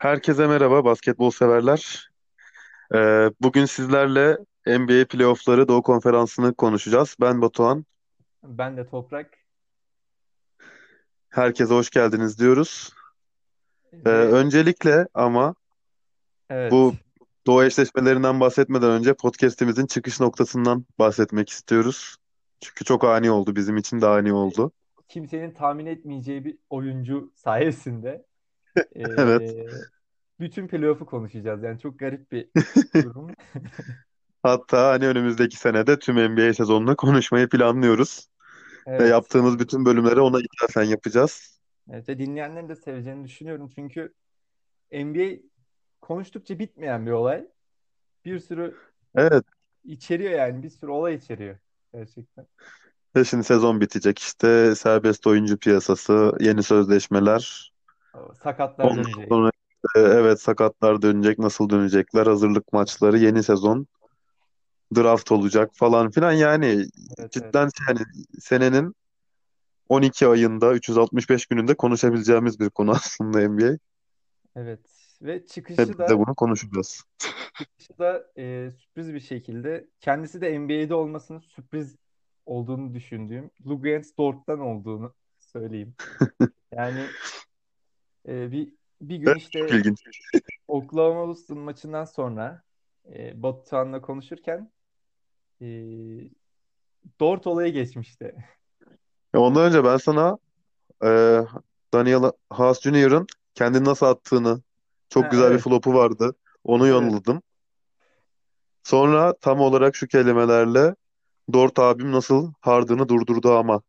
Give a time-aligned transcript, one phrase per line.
[0.00, 2.10] Herkese merhaba basketbol severler.
[2.94, 7.16] Ee, bugün sizlerle NBA playoffları Doğu Konferansı'nı konuşacağız.
[7.20, 7.84] Ben Batuhan.
[8.42, 9.38] Ben de Toprak
[11.28, 12.92] Herkese hoş geldiniz diyoruz.
[13.92, 15.54] Ee, ve öncelikle ama
[16.50, 17.00] bu evet
[17.46, 22.16] Doğu eşleşmelerinden bahsetmeden önce podcast'imizin çıkış noktasından bahsetmek istiyoruz.
[22.60, 24.72] Çünkü çok ani oldu, bizim için de ani oldu.
[25.08, 28.29] kimsenin tahmin etmeyeceği bir oyuncu sayesinde
[29.16, 29.56] Evet.
[29.58, 29.84] eee,
[30.40, 31.62] bütün playoff'u konuşacağız.
[31.62, 32.50] Yani çok garip bir
[33.02, 33.34] durum.
[34.42, 38.26] Hatta hani önümüzdeki senede tüm NBA sezonunu konuşmayı planlıyoruz.
[39.00, 41.60] Ve Evet yaptığımız bütün bölümleri ona ithafen yapacağız.
[41.90, 43.68] evet, ve dinleyenlerin de seveceğini düşünüyorum.
[43.74, 44.14] Çünkü
[44.92, 45.42] NBA
[46.02, 47.48] konuştukça bitmeyen bir olay.
[48.24, 48.78] Bir sürü
[49.14, 49.44] Evet.
[49.84, 51.58] içeriyor yani bir sürü olay içeriyor
[51.94, 52.46] gerçekten.
[53.16, 57.69] Ve şimdi sezon bitecek işte serbest oyuncu piyasası, yeni sözleşmeler.
[58.42, 59.28] Sakatlar Ondan dönecek.
[59.28, 63.86] sonra işte, evet sakatlar dönecek, nasıl dönecekler, hazırlık maçları, yeni sezon,
[64.96, 66.32] draft olacak falan filan.
[66.32, 67.32] Yani Evet evet.
[67.32, 68.00] cidden yani
[68.40, 68.94] senenin
[69.88, 73.78] 12 ayında 365 gününde konuşabileceğimiz bir konu aslında NBA.
[74.56, 74.80] Evet.
[75.22, 77.04] Ve çıkışı de da bunu konuşacağız.
[77.58, 81.96] çıkışı da e, sürpriz bir şekilde kendisi de NBA'de olmasının sürpriz
[82.46, 85.94] olduğunu düşündüğüm Luguentz Dort'tan olduğunu söyleyeyim.
[86.72, 87.06] Yani
[88.28, 89.66] e, bir bir gün işte.
[90.68, 92.62] Oklahoma Houston maçından sonra
[93.14, 94.72] e, Batuhan'la konuşurken
[95.60, 95.66] e,
[97.20, 98.34] Dort olayı geçmişti.
[99.34, 100.38] Ya Ondan önce ben sana
[101.04, 101.40] e,
[101.94, 104.62] Daniel House Jr.'ın kendini nasıl attığını,
[105.08, 106.36] çok Ha, güzel bir evet, flopu vardı.
[106.64, 107.42] Onu evet, yolladım.
[108.82, 110.94] Sonra tam olarak şu kelimelerle
[111.52, 113.82] Dort abim nasıl Harden'ı durdurdu ama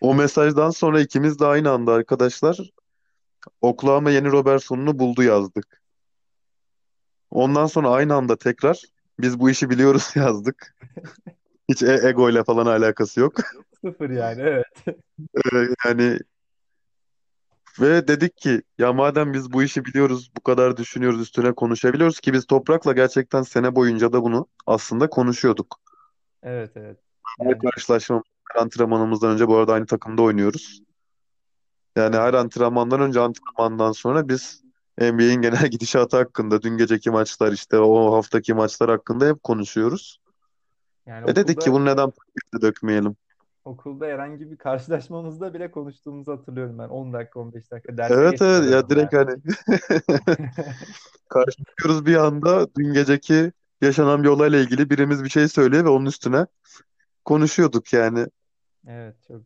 [0.00, 2.70] O mesajdan sonra ikimiz de aynı anda arkadaşlar
[3.60, 5.82] Oklahoma yeni Robertson'unu buldu yazdık.
[7.30, 8.82] Ondan sonra aynı anda tekrar
[9.18, 10.76] biz bu işi biliyoruz yazdık.
[11.68, 13.34] Hiç e ego ile falan alakası yok.
[13.84, 14.96] Sıfır yani evet.
[15.36, 16.18] Ee, Yani
[17.80, 22.32] ve dedik ki ya madem biz bu işi biliyoruz, bu kadar düşünüyoruz, üstüne konuşabiliyoruz ki
[22.32, 25.80] biz Toprak'la gerçekten sene boyunca da bunu aslında konuşuyorduk.
[26.42, 26.98] Evet evet.
[27.38, 28.22] Her Yani karşılaşma,
[28.52, 30.82] her antrenmanımızdan önce bu arada aynı takımda oynuyoruz.
[31.96, 34.62] Yani her antrenmandan önce antrenmandan sonra biz
[34.98, 40.18] NBA'in genel gidişatı hakkında, dün geceki maçlar işte o haftaki maçlar hakkında hep konuşuyoruz.
[41.06, 43.16] Yani E dedik ki okulda bunu neden pakete dökmeyelim?
[43.64, 46.88] Okulda herhangi bir karşılaşmamızda bile konuştuğumuzu hatırlıyorum ben.
[46.88, 49.30] 10 dakika 15 dakika derse Evet evet ya direkt yani.
[49.30, 49.42] hani
[51.28, 56.06] karşılıyoruz bir anda dün geceki yaşanan bir olayla ilgili birimiz bir şey söylüyor ve onun
[56.06, 56.46] üstüne
[57.24, 58.26] konuşuyorduk yani.
[58.86, 59.40] Evet çok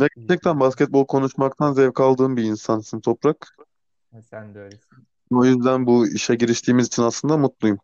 [0.00, 3.56] Ve gerçekten basketbol konuşmaktan zevk aldığım bir insansın Toprak.
[4.30, 5.06] Sen de öylesin.
[5.30, 7.78] O yüzden bu işe giriştiğimiz için aslında mutluyum.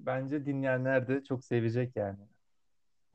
[0.00, 2.18] Bence dinleyenler de çok sevecek yani.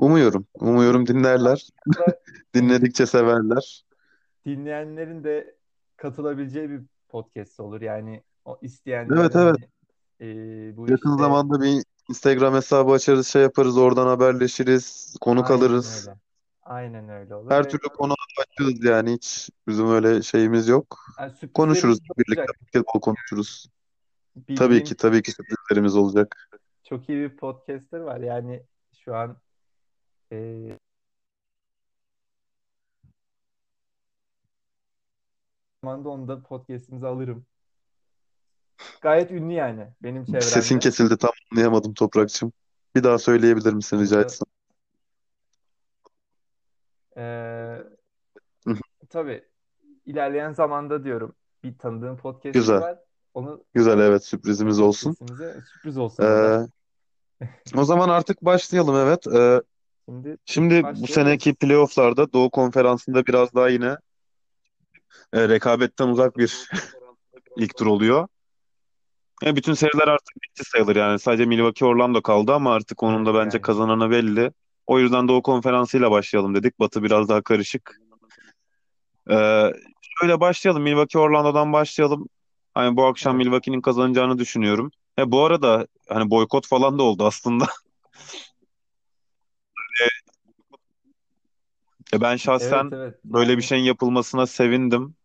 [0.04, 0.48] Umuyorum.
[0.54, 1.68] Umuyorum dinlerler.
[1.90, 2.20] Aslında
[2.56, 3.86] Dinledikçe severler.
[4.46, 5.56] dinleyenlerin de
[5.98, 7.82] katılabileceği bir podcast olur.
[7.82, 9.56] Yani o isteyenler Evet evet.
[10.20, 15.52] hani e, bu Yakın işte zamanda bir Instagram hesabı açarız, şey yaparız, oradan haberleşiriz, konuk
[15.52, 16.08] aynen alırız.
[16.08, 16.18] öyle.
[16.64, 21.00] Aynen öyle olur Her ve türlü konu açığız yani hiç bizim öyle şeyimiz yok.
[21.20, 22.56] yani Konuşuruz, sürprizlerimiz birlikte olacak.
[22.62, 23.68] basketbol konuşuruz.
[24.36, 26.50] Tabii ki Bildiğim tabii ki sürprizlerimiz olacak.
[26.84, 28.20] çok iyi bir podcaster var.
[28.20, 28.64] Yani
[29.06, 29.38] şu an
[30.34, 30.78] e,
[35.84, 37.46] zamanda onu da podcast'imize alırım.
[39.02, 40.80] Gayet ünlü yani benim Sesin çevremde.
[40.80, 42.54] kesildi tam anlayamadım Toprakçığım.
[42.96, 44.46] Bir daha söyleyebilir misin rica etsem?
[47.18, 47.24] e,
[48.68, 48.76] Hı,
[49.10, 49.44] tabii
[50.06, 52.82] ilerleyen zamanda diyorum bir tanıdığım podcaster Güzel.
[52.82, 53.00] var.
[53.34, 55.16] Onu Güzel evet sürprizimiz olsun.
[55.74, 56.24] sürpriz olsun.
[56.24, 56.68] Ee,
[57.78, 59.28] o zaman artık başlayalım evet.
[59.28, 59.62] Ee,
[60.10, 63.98] Şimdi şimdi bu seneki playofflarda Doğu Konferansı'nda biraz daha yine
[65.34, 66.70] e, rekabetten uzak bir
[67.58, 68.28] ilk tur oluyor.
[69.46, 71.20] E, bütün seriler artık bitti sayılır yani.
[71.20, 73.62] Sadece Milwaukee Orlando kaldı ama artık onun da bence yani.
[73.62, 74.52] kazananı belli.
[74.88, 76.80] O yüzden Doğu Konferansı'yla başlayalım dedik.
[76.80, 78.00] Batı biraz daha karışık.
[79.30, 79.72] Ee,
[80.20, 80.84] şöyle başlayalım.
[80.84, 82.28] Milwaukee Orlando'dan başlayalım.
[82.74, 83.46] Hani bu akşam Evet.
[83.46, 84.92] Milwaukee'nin kazanacağını düşünüyorum.
[85.20, 87.66] E, bu arada hani boykot falan da oldu aslında.
[92.14, 95.16] E, ben Evet şahsen evet böyle bir yani şeyin yapılmasına sevindim.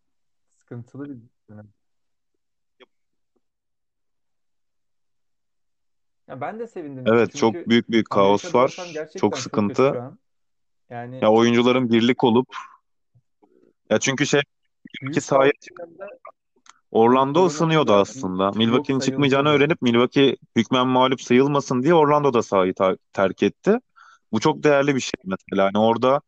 [0.59, 1.17] sıkıntılı bir
[1.49, 1.67] dönem.
[6.27, 8.69] Ya ben de sevindim Evet çok çünkü büyük bir kaos Amerika'da var.
[8.69, 9.91] Çok gerçekten çok kötü sıkıntı.
[9.91, 10.19] şu an.
[10.89, 12.47] Yani Ya oyuncuların birlik olup
[13.89, 14.41] ya çünkü şey
[14.93, 15.51] iki büyük sahaya
[16.91, 18.47] Orlando ısınıyordu aslında.
[18.47, 23.79] blok Milwaukee'nin çıkmayacağını öğrenip Milwaukee hükmen mağlup sayılmasın diye Orlando da sahayı ta- terk etti.
[24.31, 25.63] Bu çok değerli bir şey mesela.
[25.65, 26.21] Yani orada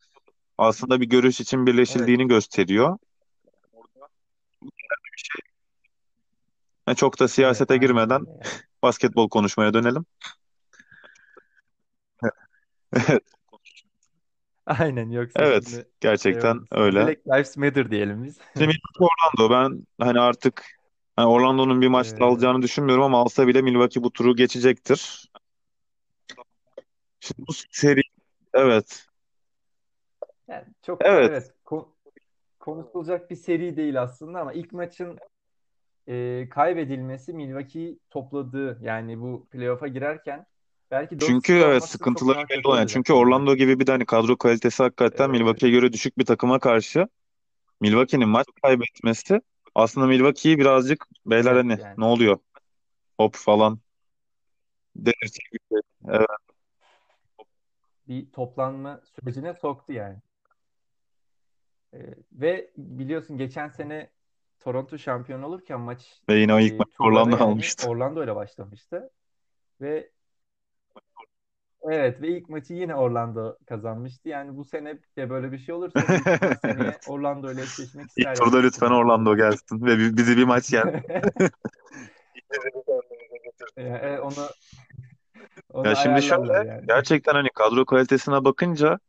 [0.58, 2.98] aslında bir görüş için birleşildiğini gösteriyor.
[6.88, 8.26] Yani çok da siyasete girmeden
[8.82, 10.06] basketbol konuşmaya dönelim.
[14.66, 16.84] Aynen yoksa Evet, şimdi şey gerçekten sonra.
[16.84, 17.08] öyle.
[17.08, 18.38] Black Lives Matter diyelim biz.
[18.54, 19.06] Şimdi Milwaukee
[19.40, 20.66] Orlando ben hani artık
[21.16, 25.32] hani Orlando'nun bir maçta Ee, alacağını düşünmüyorum ama alsa bile Milwaukee bu turu geçecektir.
[27.20, 28.02] Şimdi bu seri
[28.54, 29.11] evet.
[30.52, 31.30] Yani çok Evet.
[31.30, 31.88] evet ko-
[32.60, 35.20] konuşulacak bir seri değil aslında ama ilk maçın
[36.08, 40.46] e, kaybedilmesi Milwaukee topladığı yani bu playoff'a girerken
[40.92, 42.86] belki Çünkü 4-0 evet sıkıntıları belli olan.
[42.86, 43.14] Çünkü.
[43.14, 47.08] Orlando gibi bir de hani kadro kalitesi hakikaten Ee, Milwaukee'ye göre düşük bir takıma karşı
[47.82, 49.42] Milwaukee'nin maç kaybetmesi
[49.76, 52.40] aslında Milwaukee'yi birazcık beyler evet hani yani ne oluyor
[53.18, 53.80] hop falan.
[56.08, 56.28] Evet.
[58.08, 60.18] bir toplanma sürecine soktu yani.
[61.94, 61.98] Ee,
[62.32, 64.10] ve biliyorsun geçen sene
[64.60, 67.88] Toronto şampiyon olurken maç Ve yine o ilk e, maç Orlando yani almıştı.
[67.88, 69.10] Orlando ile başlamıştı
[69.82, 70.12] ve
[71.82, 74.30] evet ve ilk maçı yine Orlando kazanmıştı.
[74.30, 76.00] Yani bu sene de böyle bir şey olursa
[76.62, 76.98] seneye.
[77.06, 80.74] Orlando ile eşleşmek İlk ister turda yani lütfen Orlando gelsin ve bi- bizi bir maç
[80.74, 81.04] yen.
[83.78, 84.50] Ee, onu
[85.74, 86.86] onu Ya şimdi şöyle yani.
[86.88, 89.00] gerçekten hani kadro kalitesine bakınca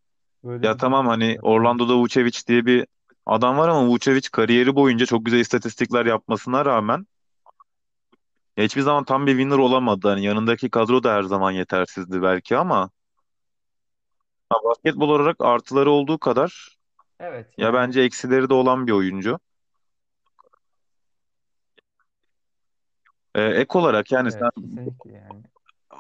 [0.44, 1.38] Böyle ya bir durum tamam hani var.
[1.42, 2.86] Orlando'da Vucevic diye bir
[3.26, 7.06] adam var ama Vucevic kariyeri boyunca çok güzel istatistikler yapmasına rağmen
[8.56, 10.08] ya hiçbir zaman tam bir winner olamadı.
[10.08, 12.90] Hani yanındaki kadro da her zaman yetersizdi belki ama
[14.50, 16.78] ha, basketbol olarak artıları olduğu kadar
[17.20, 19.38] Evet ya yani bence eksileri de olan bir oyuncu.
[23.34, 25.42] Ee, ek olarak yani sen evet kesinlikle yani.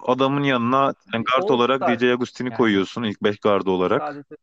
[0.06, 4.02] Adamın yanına yani guard All olarak Star DJ Agustin'i yani koyuyorsun ilk 5 guard olarak.
[4.02, 4.36] sadece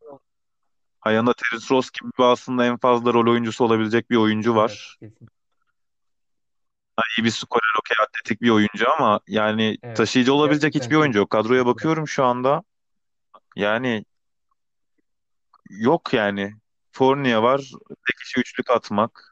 [1.05, 4.97] yanında Terence Ross gibi aslında en fazla rol oyuncusu olabilecek bir oyuncu evet var.
[4.99, 5.29] kesin.
[7.17, 11.19] İyi bir skorer, okey atletik bir oyuncu ama yani Evet taşıyıcı olabilecek gerçekten hiçbir oyuncu
[11.19, 11.29] yok.
[11.29, 12.63] Kadroya bakıyorum şu anda.
[13.55, 14.05] Yani
[15.69, 16.55] yok yani.
[16.91, 17.71] Fournier var.
[17.89, 19.28] Tek işi üçlük atmak.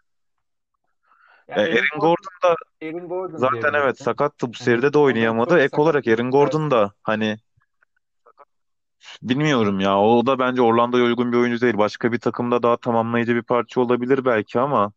[1.48, 5.60] Ya E, Aaron Aaron Gordon, da Aaron Gordon zaten evet sakattı bu seride de oynayamadı.
[5.60, 7.38] Ek olarak Aaron Gordon da hani
[9.22, 10.00] bilmiyorum ya.
[10.00, 11.78] O da bence Orlando'ya uygun bir oyuncu değil.
[11.78, 14.92] Başka bir takımda daha tamamlayıcı bir parça olabilir belki ama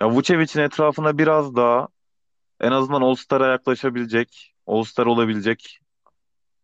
[0.00, 1.88] ya Vucevic'in etrafına biraz daha
[2.60, 5.80] en azından All-Star'a yaklaşabilecek, All-Star olabilecek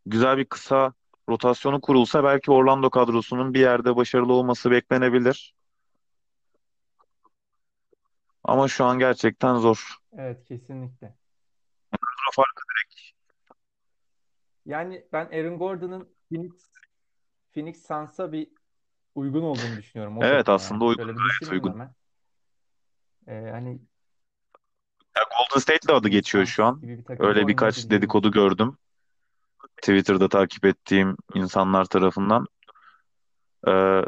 [0.07, 0.93] güzel bir kısa
[1.29, 5.55] rotasyonu kurulsa belki Orlando kadrosunun bir yerde başarılı olması beklenebilir.
[8.45, 9.97] Ama şu an gerçekten zor.
[10.19, 11.15] Evet kesinlikle.
[11.91, 12.63] Kadro farkı-
[14.67, 16.53] Yani ben Aaron Gordon'ın Phoenix,
[17.55, 18.49] Phoenix Suns'a bir
[19.15, 21.73] uygun olduğunu düşünüyorum o Evet takıma aslında uygun Şöyle bir gayet düşüneyim uygun.
[21.81, 21.95] hemen.
[23.27, 23.71] Ee, hani
[25.17, 26.81] Ya Golden State'le adı Phoenix geçiyor şu an.
[26.81, 28.77] gibi bir takımda Öyle birkaç oynayabileceğini dedikodu gördüm.
[29.77, 32.47] Twitter'da takip ettiğim insanlar tarafından.
[33.69, 34.03] Ee,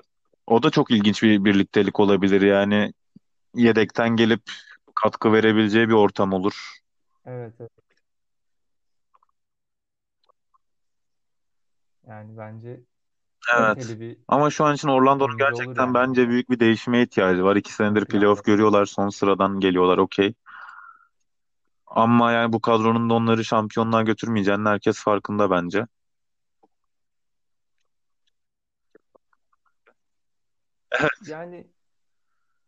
[0.46, 2.40] o da çok ilginç bir birliktelik olabilir.
[2.40, 2.92] Yani
[3.54, 4.42] yedekten gelip
[4.94, 6.78] katkı verebileceği bir ortam olur.
[7.26, 7.70] Evet, evet.
[12.08, 12.68] Yani bence
[13.56, 13.76] Evet.
[13.76, 17.02] kaliteli bir Ama şu an için Orlando'nun oyuncu olur gerçekten yani bence büyük bir değişime
[17.02, 17.56] ihtiyacı var.
[17.56, 18.52] İki senedir playoff planda.
[18.56, 18.86] görüyorlar.
[18.86, 19.98] Son sıradan geliyorlar.
[19.98, 20.34] Okey.
[21.86, 25.86] Ama yani bu kadronun da onları şampiyonluğa götürmeyeceğinin herkes farkında bence.
[31.26, 31.71] Yani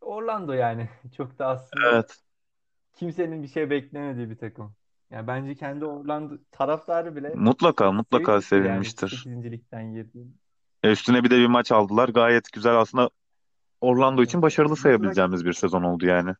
[0.04, 2.16] Orlando yani çok da aslında Evet.
[2.92, 4.74] kimsenin bir şey beklemediği bir takım.
[5.10, 10.26] Yani bence kendi Orlando taraftarı bile Mutlaka mutlaka sevinmiştir yani girdiği.
[10.82, 12.08] E, üstüne bir de bir maç aldılar.
[12.08, 13.10] Gayet güzel aslında
[13.80, 14.28] Orlando Evet.
[14.28, 16.34] için başarılı sayabileceğimiz bir sezon oldu yani.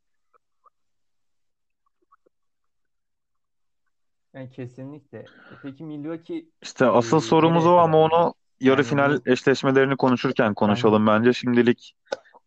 [4.35, 5.19] yani kesinlikle.
[5.19, 5.29] E
[5.63, 9.31] Peki Milwaukee İşte e, asıl sorumuz nereye o ama kadar onu yarı Yani final bu
[9.31, 11.33] eşleşmelerini konuşurken konuşalım bence.
[11.33, 11.95] Şimdilik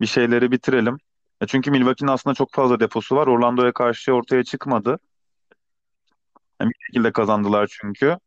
[0.01, 0.97] bir şeyleri bitirelim.
[1.41, 3.27] E, çünkü Milwaukee'nin aslında çok fazla deposu var.
[3.27, 4.99] Orlando'ya karşı ortaya çıkmadı.
[6.61, 8.17] Yani bir şekilde kazandılar çünkü.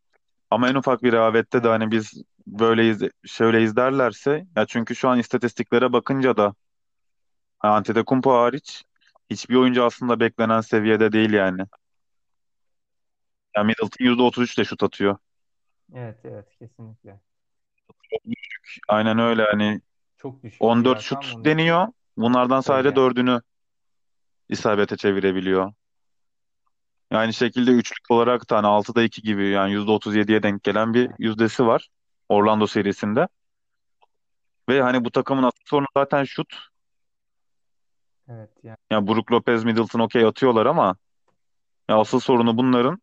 [0.50, 5.18] Ama en ufak bir rehavette de hani biz böyleyiz, şöyleyiz derlerse ya çünkü şu an
[5.18, 6.54] istatistiklere bakınca da
[7.60, 8.82] Antetokounmpo hariç
[9.30, 11.62] hiçbir oyuncu aslında beklenen seviyede değil yani.
[13.56, 15.16] Ya Middleton %33 de şut atıyor.
[15.94, 17.20] Evet evet kesinlikle.
[18.88, 19.80] Aynen öyle hani
[20.16, 21.88] Çok düşük bir 14 rakam şut için deniyor.
[22.16, 22.96] Bunlardan sadece yani.
[22.96, 23.40] dördünü
[24.48, 25.72] isabete çevirebiliyor.
[27.10, 31.14] Aynı şekilde üçlük olarak da hani 6'da 2 gibi yani %37'ye denk gelen bir Yani,
[31.18, 31.88] yüzdesi var
[32.28, 33.28] Orlando serisinde.
[34.68, 36.56] Ve hani bu takımın asıl sorunu zaten şut.
[38.28, 38.76] evet yani.
[38.90, 40.96] Yani Brook Lopez, Middleton okey atıyorlar ama
[41.88, 43.02] ya asıl sorunu bunların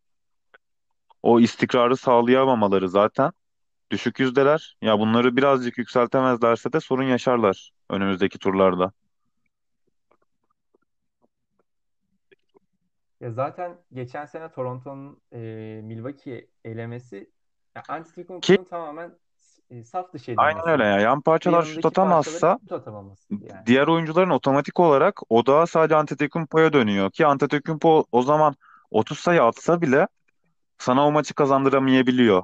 [1.22, 3.32] o istikrarı sağlayamamaları zaten.
[3.90, 4.76] Düşük yüzdeler.
[4.82, 8.92] Ya bunları birazcık yükseltemezlerse de sorun yaşarlar önümüzdeki turlarda.
[13.20, 15.38] Ya zaten geçen sene Toronto'nun e,
[15.84, 17.30] Milwaukee elemesi
[17.76, 19.12] ya Antetokounmpo'nun tamamen
[19.70, 21.00] e, saf dışı aynen öyle ya.
[21.00, 22.58] Yan parçalar şut atamazsa
[23.30, 23.66] yani.
[23.66, 27.10] diğer oyuncuların otomatik olarak odağı sadece Antetokounmpo'ya dönüyor.
[27.10, 28.54] Ki Antetokounmpo o zaman
[28.90, 30.06] 30 sayı atsa bile
[30.78, 32.42] sana o maçı kazandıramayabiliyor.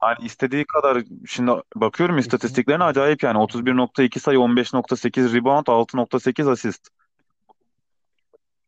[0.00, 6.50] Hani istediği kadar şimdi bakıyorum istatistiklerine Kesinlikle acayip yani Yani 31.2 sayı, 15.8 rebound, 6.8
[6.50, 6.88] asist.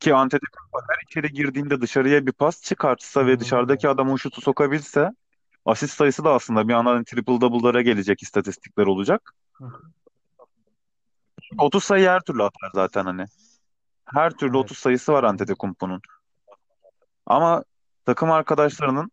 [0.00, 3.94] Ki Antetokounmpo her içeri girdiğinde dışarıya bir pas çıkartsa ve inanılmaz dışarıdaki yani.
[3.94, 5.10] adam o şutu sokabilse
[5.64, 9.34] asist sayısı da aslında bir yandan triple double'lara gelecek istatistikler olacak.
[9.52, 9.64] Hı.
[11.58, 13.26] 30 sayı her türlü atar zaten hani.
[14.04, 14.64] Her türlü Evet.
[14.64, 16.00] 30 sayısı var Yani Antetokounmpo'nun.
[17.26, 17.64] Ama
[18.04, 19.10] takım arkadaşlarının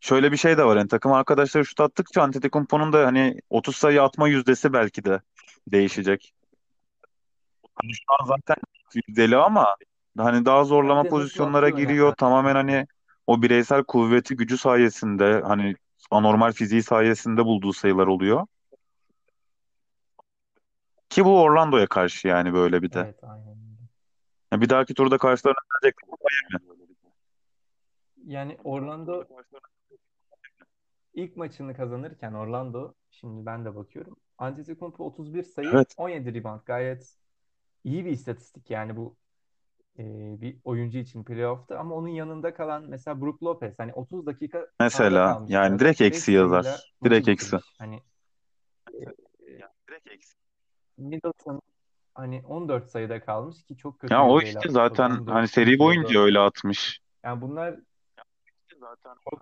[0.00, 0.76] şöyle bir şey de var.
[0.76, 5.20] Yani takım arkadaşları şut attıkça Antetokounmpo'nun da hani 30 sayı atma yüzdesi belki de
[5.68, 6.32] değişecek.
[7.74, 8.56] Hani şu an zaten
[9.08, 9.76] yüzdeli ama
[10.18, 12.14] hani daha zorlama nasıl pozisyonlara giriyor.
[12.14, 12.76] Tamamen Antetokounmpo'nun.
[12.76, 12.86] hani
[13.26, 15.74] o bireysel kuvveti gücü sayesinde hani
[16.10, 18.46] anormal fiziği sayesinde bulduğu sayılar oluyor.
[21.08, 23.00] Ki bu Orlando'ya karşı yani böyle bir de.
[23.00, 23.88] Evet aynen öyle.
[24.52, 25.96] Ya bir dahaki turda karşılarına gelecek
[28.26, 29.24] Yani Orlando
[31.16, 34.16] ilk maçını kazanırken Orlando şimdi ben de bakıyorum.
[34.38, 35.94] Antetokounmpo 31 sayı, Evet.
[35.96, 36.60] 17 rebound.
[36.66, 37.16] Gayet
[37.84, 39.16] iyi bir istatistik yani bu
[39.98, 40.04] e,
[40.40, 45.44] bir oyuncu için playoff'ta ama onun yanında kalan mesela Brook Lopez hani 30 dakika Mesela
[45.48, 46.92] yani direkt 5 eksi yazar.
[47.04, 47.56] Direkt eksi.
[47.78, 48.02] Hani
[48.94, 49.04] e,
[50.98, 51.62] Middleton
[52.14, 55.78] hani 14 sayıda kalmış ki çok kötü Ya o işte zaten hani 14 seri 12'ye
[55.78, 56.16] boyunca 4.
[56.16, 57.00] öyle atmış.
[57.24, 57.76] Yani bunlar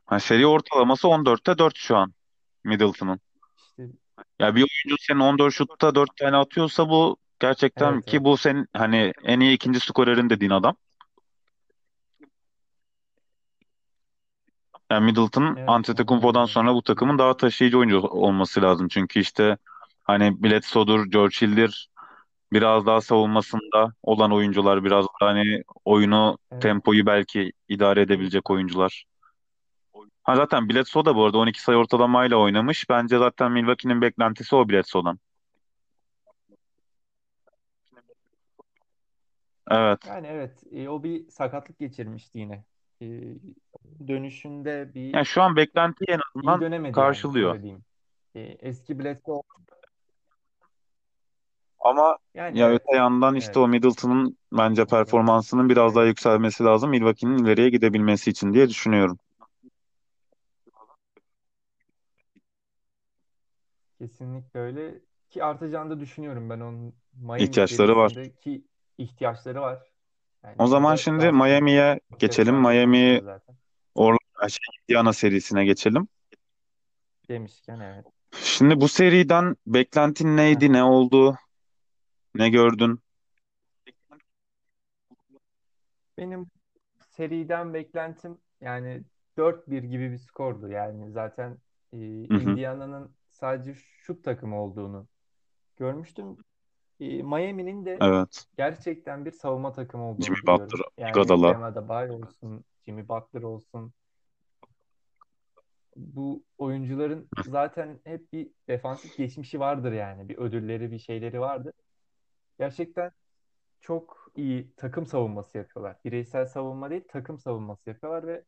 [0.07, 2.13] Hani seri ortalaması 14'te 4 şu an
[2.65, 3.21] Middleton'ın.
[3.79, 3.83] işte
[4.39, 8.25] Ya bir oyuncu senin 14 şutta 4 tane atıyorsa bu gerçekten evet ki evet.
[8.25, 10.77] bu senin hani en iyi ikinci skorerin dediğin adam.
[14.91, 18.89] Yani Middleton Evet Antetokounmpo'dan sonra bu takımın daha taşıyıcı oyuncu olması lazım.
[18.89, 19.57] Çünkü işte
[20.03, 21.89] hani Bledsoe'dur, George Hill'dir
[22.53, 26.63] biraz daha savunmasında olan oyuncular biraz daha hani oyunu Evet.
[26.63, 29.05] tempoyu belki idare edebilecek oyuncular.
[30.25, 32.89] Ha zaten Bledsoe da bu arada 12 sayı ortalamayla oynamış.
[32.91, 35.19] Bence zaten Milwaukee'nin beklentisi o Bledsoe'dan.
[39.71, 39.99] Evet.
[40.07, 42.65] Yani evet e, o bir sakatlık geçirmişti yine.
[43.03, 43.07] E,
[44.09, 47.53] dönüşünde bir Yani şu an beklentiyi en iyi azından dönemedi yani karşılıyor.
[47.53, 47.85] öyle diyeyim.
[48.35, 49.43] E, eski Bledsoe
[51.85, 52.81] Ama yani ya evet.
[52.89, 53.57] öte yandan işte Evet.
[53.65, 59.19] o Middleton'ın bence performansının biraz daha yükselmesi lazım Milwaukee'nin ileriye gidebilmesi için diye düşünüyorum.
[64.07, 64.95] Kesinlikle öyle
[65.31, 68.09] ki artacağını da düşünüyorum ben onun Miami İhtiyaçları var.
[68.09, 68.65] serisindeki
[68.99, 69.79] ihtiyaçları var.
[70.45, 72.55] O Yani zaman burada şimdi Miami'ye geçelim.
[72.55, 73.57] Miami zaten
[73.95, 74.59] Orlando şey,
[74.89, 76.09] Indiana serisine geçelim.
[77.29, 78.07] demişken evet.
[78.43, 80.73] Şimdi bu seriden beklentin neydi?
[80.73, 81.37] Ne oldu?
[82.35, 83.01] Ne gördün?
[86.19, 86.47] Benim
[87.11, 89.03] seriden beklentim yani
[89.37, 90.69] 4-1 gibi bir skordu.
[90.69, 91.59] Yani zaten
[91.93, 92.41] e, Hı hı.
[92.41, 95.07] Indiana'nın sadece şut takımı olduğunu
[95.77, 96.37] görmüştüm.
[97.01, 98.47] E, Miami'nin de Evet.
[98.57, 100.93] gerçekten bir savunma takımı Jimmy olduğunu Butler, biliyorum.
[100.99, 101.67] Yani Iguodala.
[101.67, 103.93] Adebayo olsun, Jimmy Butler olsun.
[105.97, 110.29] Bu oyuncuların zaten hep bir defansif geçmişi vardır yani.
[110.29, 111.73] Bir ödülleri, bir şeyleri vardır.
[112.59, 113.11] Gerçekten
[113.81, 115.97] çok iyi takım savunması yapıyorlar.
[116.05, 118.45] Bireysel savunma değil, takım savunması yapıyorlar ve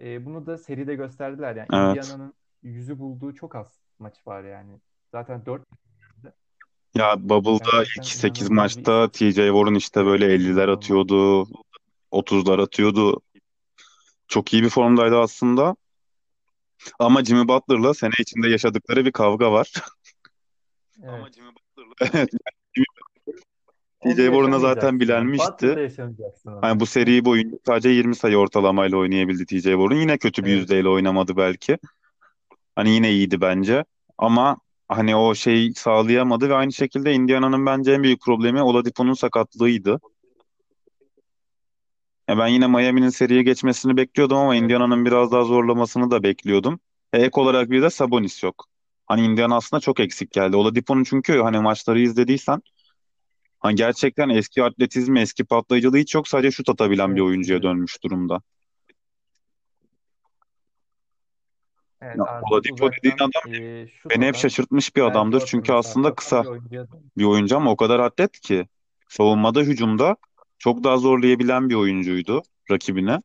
[0.00, 1.56] E, bunu da seride gösterdiler.
[1.56, 1.96] Yani Evet.
[1.96, 4.80] Indiana'nın yüzü bulduğu çok az maç var yani.
[5.12, 5.62] Zaten 4
[6.94, 9.36] Ya Bubble'da ilk gerçekten 8 inanılmaz bir maçta istatistik.
[9.36, 10.76] TJ Warren işte böyle evet 50'ler inanılmaz.
[10.76, 11.46] atıyordu,
[12.12, 13.20] 30'lar atıyordu.
[14.28, 15.76] Çok iyi bir formdaydı aslında.
[16.98, 19.72] Ama Jimmy Butler'la sene içinde yaşadıkları bir kavga var.
[21.02, 21.38] Evet.
[22.14, 22.30] Evet.
[24.00, 25.00] onu TJ Warren'a zaten yani.
[25.00, 25.90] bilenmişti.
[26.60, 29.96] Hani bu seri boyunca sadece 20 sayı ortalamayla oynayabildi TJ Warren.
[29.96, 30.60] Yine kötü bir Evet.
[30.60, 31.78] yüzdeyle oynamadı belki.
[32.76, 33.84] Hani yine iyiydi bence.
[34.18, 40.00] Ama hani o şeyi sağlayamadı ve aynı şekilde Indiana'nın bence en büyük problemi Oladipo'nun sakatlığıydı.
[42.28, 44.64] Ya ben yine Miami'nin seriye geçmesini bekliyordum ama Evet.
[44.64, 46.80] Indiana'nın biraz daha zorlamasını da bekliyordum.
[47.12, 48.64] E, ek olarak bir de Sabonis yok.
[49.06, 50.56] Hani Indiana aslında çok eksik geldi.
[50.56, 52.62] Oladipo'nun çünkü hani maçları izlediysen
[53.60, 56.28] hani gerçekten eski atletizmi, eski patlayıcılığı hiç yok.
[56.28, 57.28] Sadece şut atabilen bir Evet.
[57.28, 58.42] oyuncuya dönmüş durumda.
[62.00, 65.12] Evet Ya, artık Oladipo dediğin uzaktan adam e, şut beni hep atan, şaşırtmış bir belki
[65.12, 65.42] adamdır.
[65.46, 66.86] Çünkü aslında kısa bir oyuncuya
[67.16, 68.68] bir oyuncu ama o kadar atlet ki
[69.08, 70.16] savunmada, hücumda
[70.58, 73.20] çok daha zorlayabilen bir oyuncuydu rakibine.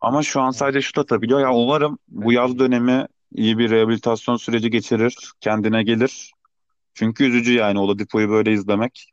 [0.00, 1.40] Ama şu an sadece şut atabiliyor.
[1.40, 6.32] Ya umarım bu yaz dönemi iyi bir rehabilitasyon süreci geçirir, kendine gelir.
[6.94, 9.10] Çünkü üzücü yani Oladipo'yu böyle izlemek.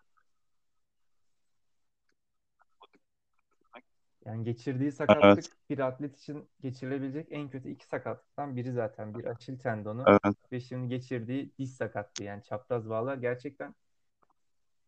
[4.27, 9.15] Yani geçirdiği Evet, sakatlık bir atlet için geçirilebilecek en kötü iki sakatlıktan biri zaten.
[9.15, 10.35] Bir Achil tendonu evet.
[10.51, 13.75] ve şimdi geçirdiği diz sakatlığı yani çapraz bağlar gerçekten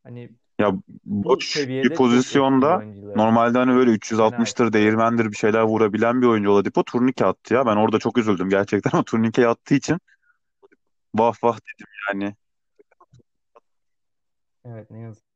[0.04, 0.30] hani
[0.60, 0.74] Ya
[1.06, 3.18] bu boş bir seviyede etkili pozisyonda oyuncuları.
[3.18, 3.92] normalde hani böyle
[4.30, 4.74] Fena 360'tır, etkili.
[4.74, 7.66] değirmendir bir şeyler vurabilen bir oyuncu Oladipo turnike attı ya.
[7.66, 10.00] Ben orada çok üzüldüm gerçekten o turnikeyi attığı için.
[11.16, 12.36] Vah vah dedim yani.
[14.66, 15.29] Evet ne yazık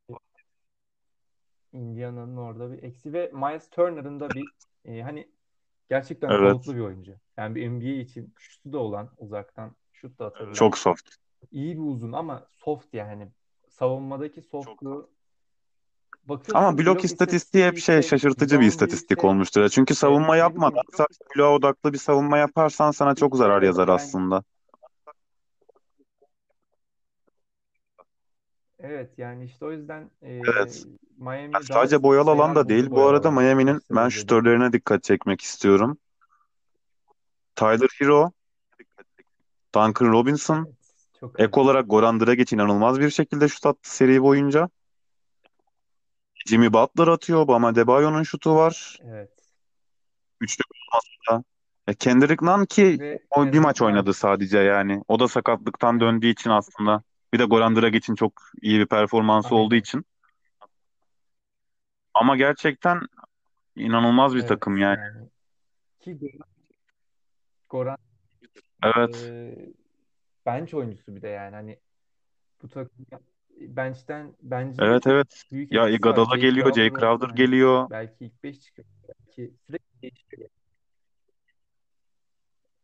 [1.74, 4.48] Indiana'nın orada bir eksi ve Miles Turner'ın da bir
[4.86, 5.28] e, hani
[5.90, 6.40] gerçekten Evet.
[6.42, 7.16] kalıplı bir oyuncu.
[7.38, 11.10] Yani bir NBA için şutu da olan uzaktan şut da atabilen Çok soft.
[11.52, 13.28] iyi bir uzun ama soft yani
[13.70, 15.10] savunmadaki softluğu
[16.26, 19.26] bakıyorsun Ama blok blok istatistiği hep şey yüksek, şaşırtıcı bir istatistik yüksek.
[19.26, 19.70] olmuştur.
[19.70, 24.44] Çünkü savunma yapmadan sadece bloğa odaklı bir savunma yaparsan sana çok zarar yazar aslında.
[28.84, 30.86] Evet yani işte o yüzden e, Evet.
[31.18, 32.90] Miami Ya daha sadece boyalı alan şeyler da buldu değil.
[32.90, 33.42] Bu boyalı arada alanda.
[33.42, 34.12] Miami'nin izledim.
[34.12, 35.98] şütörlerine dikkat çekmek istiyorum.
[37.56, 38.32] Tyler Hero,
[39.76, 40.76] Duncan Robinson, Evet,
[41.20, 44.70] çok ek olarak Goran Dragic inanılmaz bir şekilde şut attı seri boyunca.
[46.46, 47.48] Jimmy Butler atıyor.
[47.48, 49.00] Bam Adebayo'nun şutu var.
[49.04, 49.32] Evet.
[50.42, 51.44] Üçlü olmazsa.
[51.88, 55.04] E, Kendrick Nunn ki Ve o bir maç Kendrick Nunn oynadı sadece yani.
[55.08, 57.04] O da sakatlıktan döndüğü için aslında.
[57.34, 59.82] Bir de Goran Dragic'in çok iyi bir performansı olduğu aynen.
[59.82, 60.06] için.
[62.14, 63.02] Ama gerçekten
[63.76, 65.00] inanılmaz bir Evet takım yani.
[65.00, 65.30] yani
[66.00, 66.40] ki
[67.70, 67.98] Goran
[68.84, 69.16] Evet.
[69.16, 69.56] e,
[70.46, 71.80] bench oyuncusu bir de yani hani
[72.62, 73.06] bu takım
[73.60, 75.44] bench'ten bence Evet evet.
[75.52, 75.98] büyük Ya etkisi var.
[75.98, 77.90] Iguodala Jay geliyor, Jay Crowder olsun Crowder hani geliyor.
[77.90, 78.88] belki ilk 5 çıkıyor.
[79.10, 80.50] Belki sürekli değişiyor.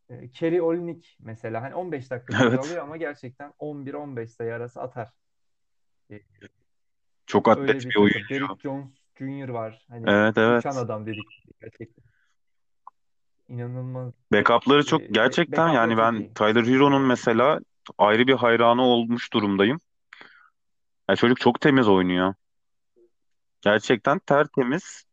[0.09, 2.59] E, Kelly Olynyk mesela hani 15 dakika Evet.
[2.59, 5.09] alıyor ama gerçekten 11-15 sayı arası atar.
[6.11, 6.19] E,
[7.25, 8.29] Çok atlet bir bir oyuncu.
[8.29, 9.49] Derrick Jones Jr.
[9.49, 9.85] var.
[9.89, 10.65] Hani Evet uçan evet.
[10.65, 12.03] adam dedik gerçekten.
[13.47, 14.13] İnanılmaz.
[14.33, 16.33] Backup'ları çok E, gerçekten backup'ları yani ben iyi.
[16.33, 17.59] Tyler Hero'nun mesela
[17.97, 19.79] ayrı bir hayranı olmuş durumdayım.
[21.09, 22.33] Ya çocuk çok temiz oynuyor.
[23.61, 25.03] Gerçekten tertemiz.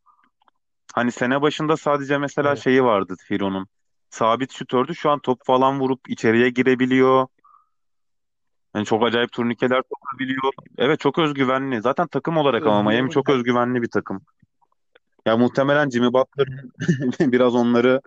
[0.93, 2.59] Hani sene başında sadece mesela Evet.
[2.63, 3.67] şeyi vardı Hero'nun.
[4.17, 4.95] Sabit şutördü.
[4.95, 7.27] Şu an top falan vurup içeriye girebiliyor.
[8.75, 10.53] Yani çok acayip turnikeler sokabiliyor.
[10.77, 11.81] Evet çok özgüvenli.
[11.81, 14.21] Zaten takım olarak ama Miami çok özgüvenli bir takım.
[15.25, 16.71] Ya muhtemelen Jimmy Butler'ın
[17.31, 18.01] biraz onları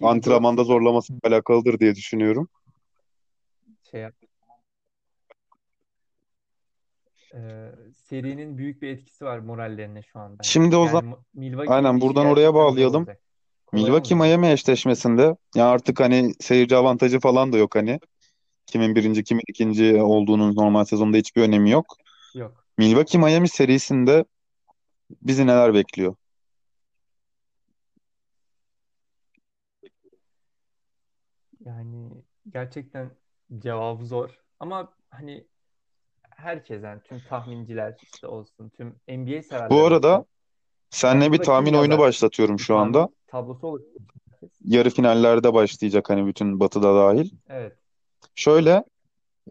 [0.00, 2.48] dört antrenmanda zorlaması alakalıdır diye düşünüyorum.
[3.90, 4.14] şey yap-
[7.34, 10.42] e, serinin büyük bir etkisi var morallerine şu anda.
[10.42, 13.02] Şimdi o zaman Yani Milwaukee'nin aynen buradan oraya bağlayalım.
[13.02, 13.31] olacak.
[13.72, 14.40] Milwaukee olmayacak.
[14.40, 18.00] Miami eşleşmesinde ya artık hani seyirci avantajı falan da yok hani.
[18.66, 21.96] Kimin birinci kimin ikinci olduğunun normal sezonda hiçbir önemi yok.
[22.34, 22.66] Yok.
[22.78, 24.24] Milwaukee Miami serisinde
[25.22, 26.14] bizi neler bekliyor?
[31.64, 32.10] Yani
[32.52, 33.10] gerçekten
[33.58, 34.38] cevabı zor.
[34.60, 35.46] Ama hani
[36.36, 40.18] herkes yani tüm tahminciler işte olsun, tüm NBA Bu severler arada olsun.
[40.18, 40.26] Yani
[40.90, 42.06] seninle bir tahmin oyunu yazar?
[42.06, 43.08] başlatıyorum şu anda.
[43.32, 43.80] Tablosu
[44.30, 44.50] herkes.
[44.64, 47.30] Yarı finallerde başlayacak hani bütün batıda dahil.
[47.48, 47.72] Evet.
[48.34, 48.84] Şöyle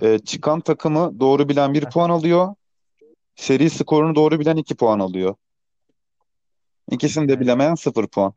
[0.01, 2.55] e, çıkan takımı doğru bilen bir puan alıyor.
[3.35, 5.35] Seri skorunu doğru bilen iki puan alıyor.
[6.91, 8.33] İkisini de bilemeyen sıfır puan.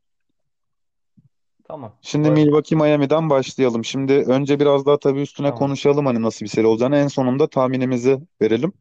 [1.65, 1.93] Tamam.
[2.03, 2.43] Şimdi Varım.
[2.43, 3.85] Milwaukee Miami'den başlayalım.
[3.85, 5.59] Şimdi önce biraz daha tabii üstüne Tamam.
[5.59, 6.97] konuşalım hani nasıl bir seri olacağını.
[6.97, 8.73] En sonunda tahminimizi verelim.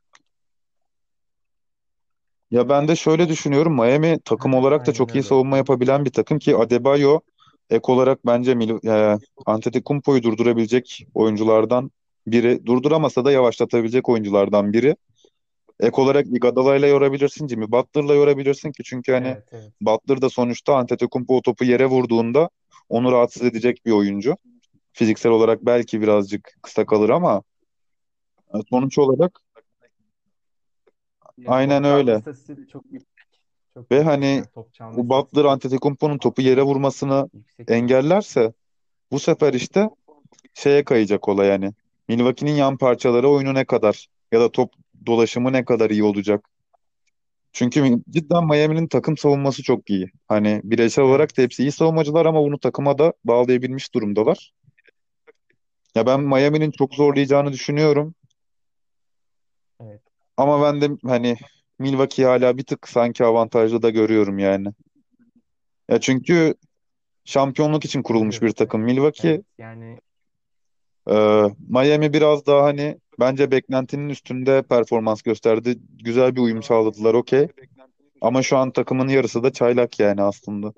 [2.54, 3.74] Ya ben de şöyle düşünüyorum.
[3.74, 5.28] Miami takım olarak da Aynen çok iyi öyle.
[5.28, 7.20] savunma yapabilen bir takım ki Adebayo
[7.70, 11.92] ek olarak bence Mil e, Antetokounmpo'yu durdurabilecek oyunculardan
[12.28, 12.66] biri.
[12.66, 14.96] Durduramasa da yavaşlatabilecek oyunculardan biri.
[15.80, 19.72] Ek olarak Iguodala'yla yorabilirsin, Jimmy Butler'la yorabilirsin ki çünkü hani Evet, evet.
[19.82, 22.50] Butler da sonuçta Antetokounmpo o topu yere vurduğunda
[22.90, 24.38] onu rahatsız edecek bir oyuncu.
[24.92, 27.42] Fiziksel olarak belki birazcık kısa kalır ama
[28.56, 29.40] e, sonuç olarak
[31.38, 32.18] Yani aynen öyle.
[32.18, 33.10] istatistiği de çok yüksek.
[33.74, 34.12] Çok Ve yüksek.
[34.12, 38.54] hani Yani top çalma bu Butler istatistiği Antetokounmpo'nun topu yere vurmasını yüksek engellerse
[39.12, 39.90] bu sefer işte
[40.54, 41.72] şeye kayacak olay yani.
[42.08, 44.74] Milwaukee'nin yan parçaları oyunu ne kadar ya da top
[45.06, 46.50] dolaşımı ne kadar iyi olacak.
[47.54, 50.12] Çünkü cidden Miami'nin takım savunması çok iyi.
[50.28, 51.46] Hani bireysel olarak da Evet.
[51.46, 54.54] hepsi iyi savunmacılar ama bunu takıma da bağlayabilmiş durumdalar.
[55.96, 58.16] Ya ben Miami'nin çok zorlayacağını düşünüyorum.
[60.38, 61.38] Ama ben de hani
[61.80, 64.68] Milwaukee'yi hala bir tık sanki avantajlı da görüyorum yani.
[65.90, 66.56] Ya çünkü
[67.26, 69.30] şampiyonluk için kurulmuş bir takım Milwaukee.
[69.30, 69.46] Evet.
[69.58, 70.00] Yani
[71.10, 75.80] Ee, Miami biraz daha hani bence beklentinin üstünde performans gösterdi.
[76.04, 77.48] Güzel bir uyum sağladılar okey.
[78.22, 80.74] Ama şu an takımın yarısı da çaylak yani aslında.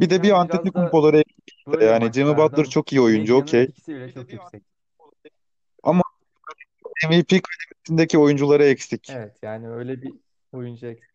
[0.00, 1.66] Bir de bir yani biraz da Antetokounmpo'ları eksik.
[1.66, 3.62] böyle Yani Jimmy Butler çok iyi oyuncu medyanın okey.
[3.62, 4.62] etkisi bile çok yüksek.
[5.82, 6.02] Ama
[7.10, 9.10] MVP kalitesindeki oyuncuları eksik.
[9.10, 9.36] Evet.
[9.42, 10.12] Yani öyle bir
[10.52, 11.10] oyuncu eksik.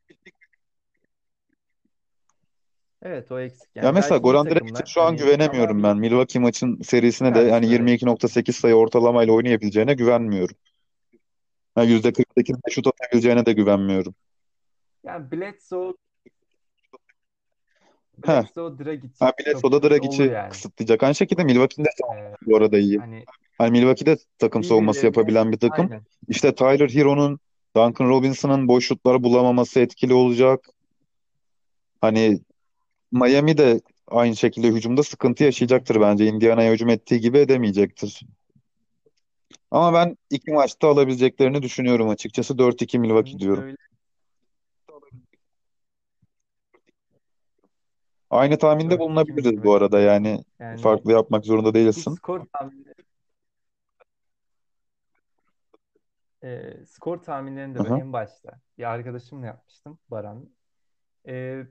[3.01, 3.69] Evet o eksik.
[3.75, 5.97] Ya Yani mesela belki iyi Goran Dragic'e takımlar şu an hani güvenemiyorum ben.
[5.97, 10.55] Milwaukee maçın serisine de yani karşıları 22.8 sayı ortalamayla oynayabileceğine güvenmiyorum.
[11.75, 14.15] Ha, %48 de şut atabileceğine de güvenmiyorum.
[15.03, 15.93] yani Bledsoe
[18.25, 18.43] Heh.
[18.43, 20.49] Bledsoe Dragic Ha çok Bledsoe'da iyi olur Dragic'i yani.
[20.49, 21.03] kısıtlayacak.
[21.03, 22.97] Aynı şekilde Milwaukee'nin de Ee, bu arada iyi.
[22.99, 23.25] hani
[23.57, 25.85] Hani Milwaukee'de takım savunması birbirlerine yapabilen bir takım.
[25.91, 26.05] aynen.
[26.27, 27.39] İşte Tyler Hero'nun,
[27.75, 30.69] Duncan Robinson'ın boş bulamaması etkili olacak.
[32.01, 32.39] Hani
[33.11, 36.25] Miami de aynı şekilde hücumda sıkıntı yaşayacaktır bence.
[36.25, 38.21] Indiana'ya hücum ettiği gibi edemeyecektir.
[39.71, 42.57] Ama ben iki maçta alabileceklerini düşünüyorum açıkçası.
[42.57, 43.63] 4-2 Milwaukee Kesinlikle diyorum.
[43.63, 43.75] öyle.
[48.35, 50.43] Aynı tahminde 4-2 bulunabiliriz bu arada yani.
[50.59, 52.15] Yani Farklı yapmak zorunda bir değilsin.
[52.15, 52.93] skor tahmini,
[56.43, 57.99] e, skor tahminlerini de böyle Aha.
[57.99, 60.49] en başta bir arkadaşımla yapmıştım Baran.
[61.27, 61.63] E,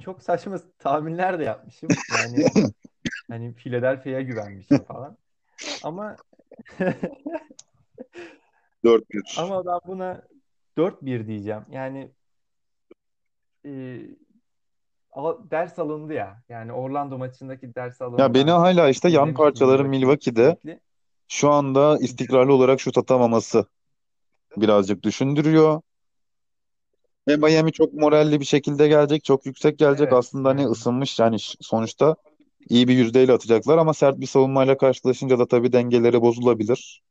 [0.00, 1.90] çok saçma tahminler de yapmışım.
[2.18, 2.44] Yani
[3.30, 5.16] hani Philadelphia'ya güvenmişim falan.
[5.82, 6.16] Ama
[8.84, 9.36] 4-1.
[9.38, 10.22] ama ben buna
[10.76, 11.62] 4-1 diyeceğim.
[11.70, 12.10] Yani
[13.66, 14.00] e,
[15.14, 16.42] al- ders alındı ya.
[16.48, 20.80] Yani Orlando maçındaki ders Ya beni Ben hala işte yan izlemiştim parçaların Milwaukee'yi Milwaukee'de sürekli.
[21.28, 23.66] şu anda istikrarlı olarak şut atamaması
[24.56, 25.82] birazcık düşündürüyor.
[27.28, 30.08] Ve Miami çok moralli bir şekilde gelecek, çok yüksek gelecek.
[30.08, 32.16] Evet Aslında hani yani ısınmış yani ş- sonuçta
[32.68, 37.02] iyi bir yüzdeyle atacaklar ama sert bir savunmayla karşılaşınca da tabii dengeleri bozulabilir.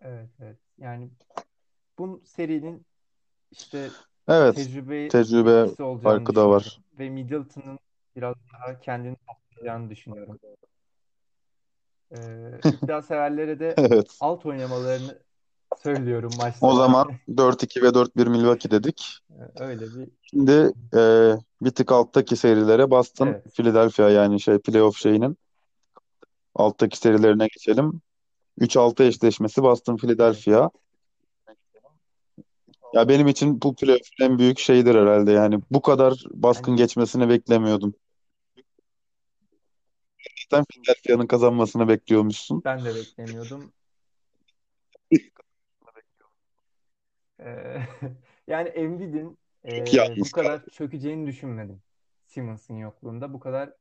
[0.00, 0.58] evet evet.
[0.78, 1.10] Yani
[1.98, 2.86] bu serinin
[3.50, 3.90] işte
[4.28, 5.66] Evet, tecrübe tecrübe
[6.02, 6.80] farkı da var.
[6.98, 7.78] Ve Middleton'ın
[8.16, 10.38] biraz daha kendini toplayacağını düşünüyorum.
[12.10, 12.16] Ee,
[12.82, 14.16] iddia severlere de Evet.
[14.20, 15.18] alt oynamalarını
[15.82, 16.74] söylüyorum O maçlara.
[16.74, 19.18] zaman 4-2 ve 4-1 Milwaukee dedik.
[19.60, 21.32] Öyle bir Şimdi e,
[21.62, 25.38] bir tık alttaki serilere Boston, evet Philadelphia yani şey playoff şeyinin
[26.54, 28.00] alttaki serilerine geçelim.
[28.60, 30.72] 3-6 eşleşmesi Boston evet.
[32.92, 35.60] Ya benim için bu playoff'un en büyük şeyidir herhalde yani.
[35.70, 37.94] Bu kadar baskın geçmesini beklemiyordum.
[40.50, 42.64] Sen Philadelphia'nın kazanmasını bekliyormuşsun.
[42.64, 43.72] ben de beklemiyordum.
[47.40, 47.80] Ee,
[48.46, 49.38] yani Embiid'in
[49.76, 50.70] Çok e, bu yalnız kadar kaldı.
[50.70, 51.82] çökeceğini düşünmedim.
[52.26, 53.72] Simmons'ın yokluğunda bu kadar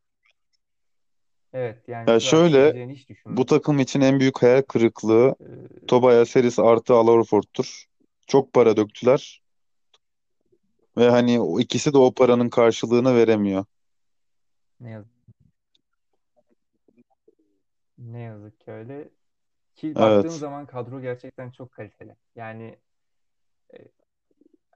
[1.54, 3.48] evet yani bu Ya kadar şöyle çökeceğini hiç bu düşünmedim.
[3.48, 5.46] takım için en büyük hayal kırıklığı Ee,
[5.88, 7.87] Tobias Harris artı Al Horford'tur.
[8.28, 9.42] Çok para döktüler
[10.98, 13.66] ve hani o ikisi de o paranın karşılığını veremiyor.
[14.80, 15.12] ne yazık,
[17.98, 19.10] ne yazık ki öyle.
[19.76, 20.40] Ki baktığın Evet.
[20.40, 22.16] zaman kadro gerçekten çok kaliteli.
[22.36, 22.78] Yani
[23.74, 23.78] e,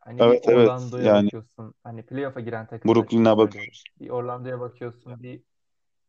[0.02, 1.74] hani bir Evet evet Orlando'ya yani bakıyorsun.
[1.84, 3.84] Hani playoff'a giren takımlar Brooklyn'e bakıyoruz.
[4.00, 5.24] Bir Orlando'ya bakıyorsun.
[5.24, 5.42] Bir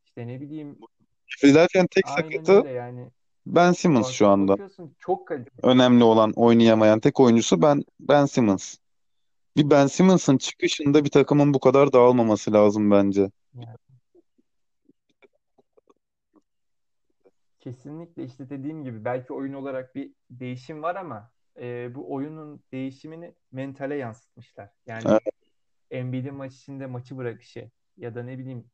[0.04, 0.78] işte ne bileyim
[1.26, 3.10] Philadelphia'nın tek aynen sakatı öyle yani.
[3.46, 4.52] Ben Simmons şu Bak, anda.
[4.52, 5.56] bakıyorsun çok kaliteli.
[5.62, 8.76] Önemli olan oynayamayan tek oyuncusu ben Ben Simmons.
[9.56, 13.30] Bir Ben Simmons'ın çıkışında bir takımın bu kadar dağılmaması lazım bence.
[13.54, 13.76] Yani
[17.60, 23.34] kesinlikle işte dediğim gibi belki oyun olarak bir değişim var ama e, bu oyunun değişimini
[23.52, 24.70] mentale yansıtmışlar.
[24.86, 25.18] Evet, Yani
[25.90, 28.70] Embiid'in maç içinde maçı bırakışı ya da ne bileyim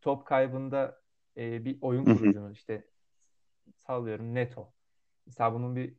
[0.00, 1.00] top kaybında
[1.36, 2.18] e, bir oyun Hı hı.
[2.18, 2.84] kurucunun işte
[3.86, 4.72] sallıyorum Neto.
[5.26, 5.94] Mesela bunun bir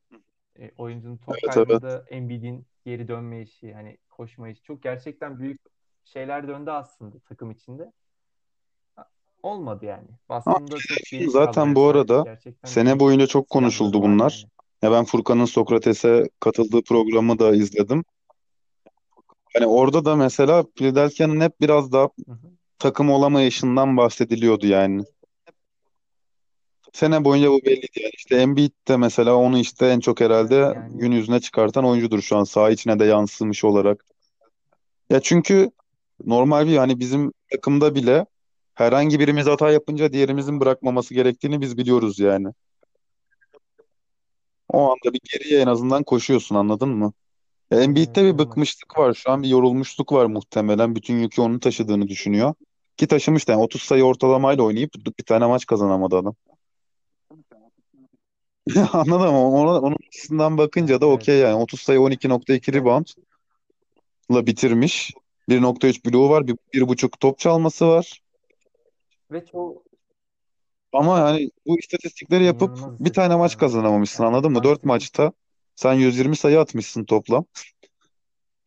[0.59, 1.67] e, oyuncunun top Evet evet.
[1.67, 5.61] kaybında Embiid'in geri dönme işi, hani koşma işi çok gerçekten büyük
[6.05, 7.91] şeyler döndü aslında takım içinde.
[9.43, 10.07] Olmadı yani.
[10.29, 14.31] Boston'da çok zaten bu arada Gerçekten sene boyunca çok konuşuldu bunlar.
[14.41, 14.51] yani.
[14.81, 18.03] Ya ben Furkan'ın Sokrates'e katıldığı programı da izledim.
[19.53, 22.51] Hani orada da mesela Philadelphia'nın hep biraz daha Hı hı.
[22.79, 25.03] takım olamayışından bahsediliyordu yani.
[26.95, 28.11] Sene boyunca bu belliydi yani.
[28.17, 32.37] İşte Embiid de mesela onu işte en çok herhalde yani gün yüzüne çıkartan oyuncudur şu
[32.37, 34.05] an saha içine de yansımış olarak.
[35.09, 35.71] Ya çünkü
[36.25, 38.25] normal bir hani bizim takımda bile
[38.73, 42.47] herhangi birimiz hata yapınca diğerimizin bırakmaması gerektiğini biz biliyoruz yani.
[44.69, 47.13] O anda bir geriye en azından koşuyorsun anladın mı?
[47.71, 49.13] Ya Embiid'de evet bir bıkmışlık var.
[49.13, 50.95] Şu an bir yorulmuşluk var muhtemelen.
[50.95, 52.53] Bütün yükü onun taşıdığını düşünüyor.
[52.97, 56.35] Ki taşımış da yani 30 sayı ortalamayla oynayıp bir tane maç kazanamadı adam.
[58.93, 59.47] Anladın mı?
[59.47, 61.55] Ona, onun açısından bakınca yani da evet okey yani.
[61.55, 65.13] 30 sayı 12.2 reboundla bitirmiş.
[65.49, 66.47] 1.3 bloğu var.
[66.47, 68.21] Bir, bir buçuk top çalması var.
[69.31, 69.83] ve çoğu
[70.93, 74.37] Ama hani bu istatistikleri yapıp inanılmaz bir tane maç kazanamamışsın gerçekten.
[74.37, 74.63] anladın mı?
[74.63, 75.31] 4 Maçtaki maçta
[75.75, 77.45] sen 120 sayı atmışsın toplam.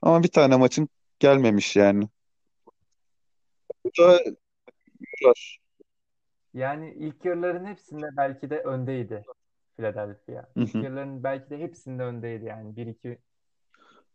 [0.03, 2.09] Ama bir tane maçın gelmemiş yani.
[3.85, 4.21] Bu da
[6.55, 9.25] yani ilk yarıların hepsinde belki de öndeydi
[9.79, 10.49] Philadelphia.
[10.83, 12.77] Yarıların belki de hepsinde öndeydi yani.
[12.77, 13.19] Bir iki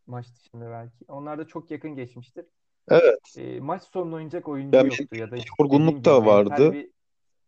[0.07, 1.05] maç dışında belki.
[1.07, 2.45] Onlar da çok yakın geçmiştir.
[2.89, 3.35] Evet.
[3.37, 6.73] E, maç sonunu oynayacak oyuncu Ya yoktu ya da yorgunluk da vardı.
[6.73, 6.89] bir E,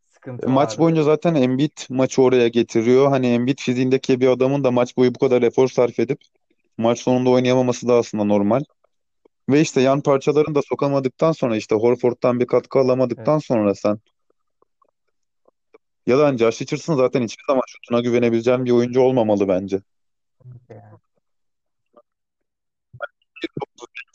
[0.09, 1.11] sıkıntı maç boyunca vardı.
[1.11, 3.07] zaten Embiid maçı oraya getiriyor.
[3.09, 6.19] Hani Embiid fiziğindeki bir adamın da maç boyu bu kadar efor sarf edip
[6.77, 8.63] maç sonunda oynayamaması da aslında normal.
[9.49, 12.85] Ve işte yan parçalarını da sokamadıktan sonra işte Horford'dan bir katkı Evet.
[12.85, 13.99] alamadıktan sonra sen
[16.07, 19.81] ya da hani Josh Richardson zaten hiçbir zaman şutuna güvenebileceğin bir oyuncu olmamalı bence.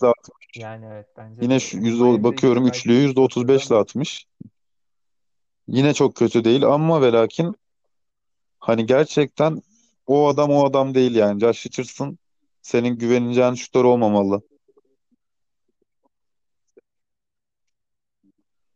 [0.02, 0.14] Yani,
[0.56, 3.74] yani evet bence yine de şu yüzde Miami'de bakıyorum belki üçlüyü yüzde otuz satırdı beşle
[3.74, 4.26] ama atmış.
[5.68, 7.54] Yine çok kötü değil ama ve lakin
[8.58, 9.62] hani gerçekten
[10.06, 11.40] o adam o adam değil yani.
[11.40, 12.18] Josh Richardson
[12.62, 14.42] senin güveneceğin şutör olmamalı.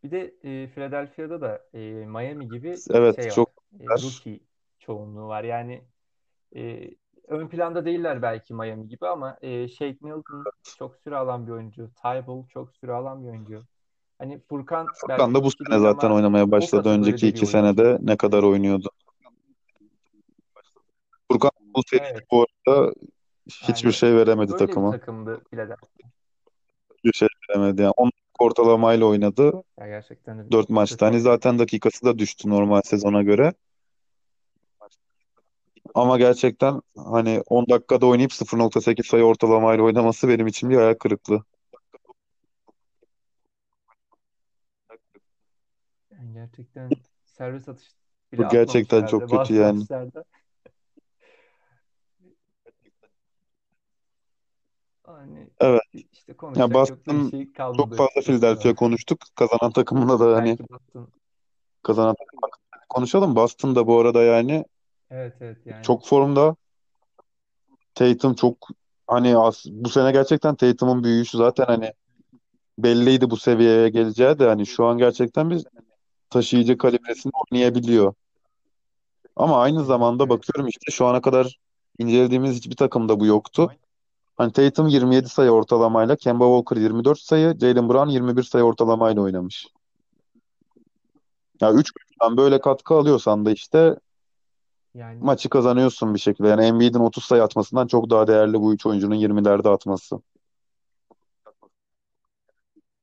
[0.05, 3.31] Bir de e, Philadelphia'da da e, Miami gibi Evet şey var.
[3.35, 4.41] çok E, rookie
[4.79, 5.45] çoğunluğu var.
[5.45, 5.85] Yani
[6.57, 6.91] e,
[7.29, 10.45] ön planda değiller belki Miami gibi ama e, Shake Milton
[10.79, 11.91] çok süre alan bir oyuncu.
[12.03, 13.65] Tybalt çok süre alan bir oyuncu.
[14.19, 16.89] Hani Furkan Furkan da bu sene zaten ama oynamaya başladı.
[16.89, 18.89] Önceki iki senede ne kadar oynuyordu.
[21.33, 22.27] Furkan bu seride Evet.
[22.31, 22.95] bu arada
[23.47, 24.91] hiçbir Yani şey veremedi öyle bir takıma.
[24.91, 26.09] takımdı Philadelphia.
[26.97, 27.93] Hiçbir şey veremedi yani.
[27.97, 29.63] 10 ortalamayla oynadı.
[29.81, 31.07] Ya gerçekten de 4 maçta.
[31.07, 33.53] Hani zaten dakikası da düştü normal sezona göre.
[35.95, 41.45] Ama gerçekten hani 10 dakikada oynayıp 0.8 sayı ortalamayla oynaması benim için bir hayal kırıklığı.
[46.11, 46.91] Yani gerçekten
[47.25, 47.89] servis atış
[48.33, 49.79] bile Bu gerçekten çok kötü yani.
[49.79, 50.25] maçlarda.
[55.05, 55.81] Hani Evet.
[56.13, 59.21] işte Ya konuşacak çok da bir Boston şey çok kalmadı fazla açıkçası Philadelphia konuştuk.
[59.37, 61.13] Kazanan takımında da hani Belki Boston.
[61.83, 63.37] kazanan takım hakkında konuşalım.
[63.37, 64.65] Boston da bu arada yani
[65.11, 65.83] Evet evet yani.
[65.83, 66.57] çok formda.
[67.95, 68.69] Tatum çok
[69.07, 71.93] hani as- bu sene gerçekten Tatum'un büyüyüşü zaten hani
[72.79, 75.65] belliydi bu seviyeye geleceği de hani şu an gerçekten bir
[76.31, 78.15] taşıyıcı kalibresinde oynayabiliyor.
[79.37, 80.29] Ama aynı Evet zamanda evet.
[80.29, 81.59] bakıyorum işte şu ana kadar
[81.99, 83.73] incelediğimiz hiçbir takımda bu yoktu.
[84.37, 89.67] Hani Tatum 27 sayı ortalamayla, Kemba Walker 24 sayı, Jaylen Brown 21 sayı ortalamayla oynamış.
[91.61, 93.97] Ya 3 maçtan böyle katkı alıyorsan da işte
[94.95, 96.49] Yani maçı kazanıyorsun bir şekilde.
[96.49, 100.21] Yani Embiid'in 30 sayı atmasından çok daha değerli bu üç oyuncunun 20'lerde atması.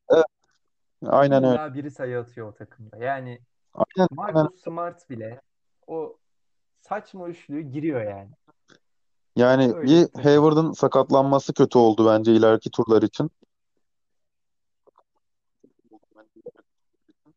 [0.10, 0.26] Evet,
[1.06, 1.56] aynen öyle.
[1.56, 2.98] illa biri sayı atıyor o takımda.
[2.98, 3.40] Yani
[3.74, 4.34] Aynen, aynen.
[4.36, 5.42] Marcus Smart bile
[5.88, 6.18] o
[6.82, 8.30] saçma üçlüğü giriyor yani.
[9.36, 10.24] Yani Öyle bir.
[10.24, 13.32] Hayward'ın sakatlanması kötü oldu bence ileriki turlar için.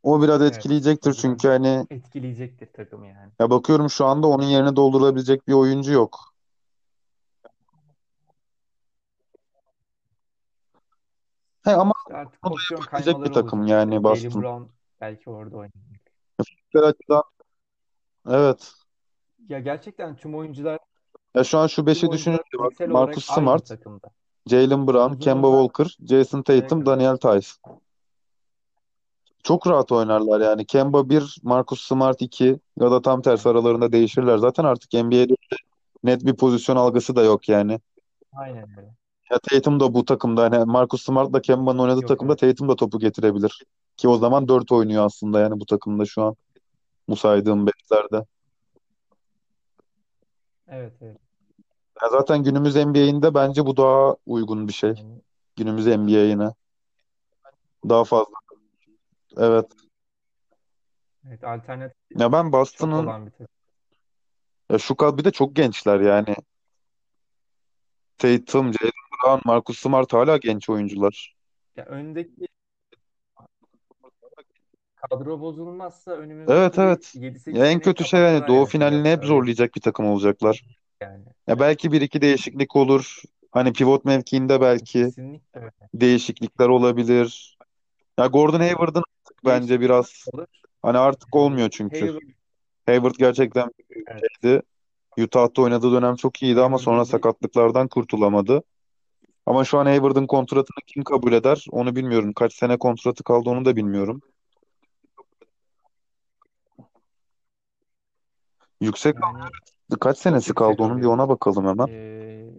[0.02, 0.56] O biraz Evet.
[0.56, 3.32] etkileyecektir çünkü hani etkileyecektir takımı yani.
[3.40, 6.34] ya bakıyorum şu anda onun yerini doldurabilecek bir oyuncu yok.
[11.64, 14.42] He ama İşte artık bunu da pozisyon yapabilecek bir kaymaları takım olacak yani Jaylen Boston.
[14.42, 14.64] Brown
[15.00, 16.00] belki orada oynayacak.
[16.44, 17.22] Fiziksel açıdan
[18.28, 18.72] evet.
[19.48, 20.78] Ya gerçekten tüm oyuncular
[21.34, 24.08] Ya şu an şu beşi düşününce bak olarak Marcus aynı Smart, takımda.
[24.46, 26.86] Jaylen Brown, Kemba Uzununda Walker, Jason Tatum.
[26.86, 27.58] Daniel Theis.
[29.42, 30.66] Çok rahat oynarlar yani.
[30.66, 34.38] Kemba bir, Marcus Smart 2 ya da tam tersi aralarında değişirler.
[34.38, 35.36] Zaten artık NBA'de
[36.04, 37.80] net bir pozisyon algısı da yok yani.
[38.32, 38.94] aynen öyle.
[39.30, 42.40] Ya Tatum da bu takımda hani Marcus Smart'la Kemba'nın oynadığı Yok takımda evet.
[42.40, 43.62] Tatum da topu getirebilir.
[43.96, 46.36] Ki o zaman 4 oynuyor aslında yani bu takımda şu an
[47.08, 48.26] bu saydığım beşlerde.
[50.68, 51.23] Evet evet.
[52.02, 54.94] Ya zaten günümüz NBA'inde bence bu daha uygun bir şey.
[55.56, 56.50] Günümüz NBA'ine.
[57.88, 58.34] Daha fazla.
[59.36, 59.72] Evet.
[61.28, 63.46] evet alternatif Ya ben çok Boston'ın olan bir takım.
[64.70, 66.36] ya şu kadar bir de çok gençler yani.
[68.18, 68.92] Tatum, Jaylen
[69.24, 71.36] Brown, Marcus Smart hala genç oyuncular.
[71.76, 72.48] Ya öndeki
[75.10, 77.12] kadro bozulmazsa Evet önümüzdeki evet.
[77.14, 80.64] 7-8 Ya en kötü şey yani kapatırlar Doğu finalini hep zorlayacak bir takım olacaklar.
[81.00, 81.24] Yani.
[81.46, 83.22] Ya belki bir iki değişiklik olur.
[83.52, 85.70] Hani pivot mevkiinde belki Kesinlikle öyle.
[85.94, 87.58] değişiklikler olabilir.
[88.18, 90.46] Ya Gordon Hayward'ın artık bence Değişiklik biraz olur.
[90.82, 92.00] hani artık olmuyor çünkü.
[92.00, 92.22] Hayward,
[92.86, 93.70] Hayward gerçekten
[94.06, 94.62] evet, iyiydi.
[95.18, 98.62] Utah'ta oynadığı dönem çok iyiydi ama sonra sakatlıklardan kurtulamadı.
[99.46, 102.32] Ama şu an Hayward'ın kontratını kim kabul eder onu bilmiyorum.
[102.32, 104.20] Kaç sene kontratı kaldı onu da bilmiyorum.
[108.80, 109.44] Yüksek yani
[110.00, 111.86] kaç senesi kaldı onun bir ona bakalım hemen.
[111.88, 112.50] Ee,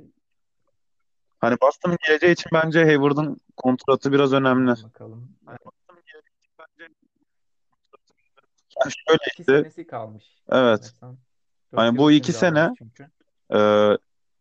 [1.39, 4.69] Hani Boston'ın geleceği için bence Hayward'ın kontratı biraz önemli.
[4.83, 5.29] bakalım.
[5.45, 6.93] Hani Boston'ın geleceği için bence
[8.83, 10.23] yani şöyle İki işte senesi kalmış.
[10.49, 11.17] evet Sanırsam.
[11.71, 13.03] Dört hani bu iki imzalamış sene çünkü.
[13.53, 13.59] e,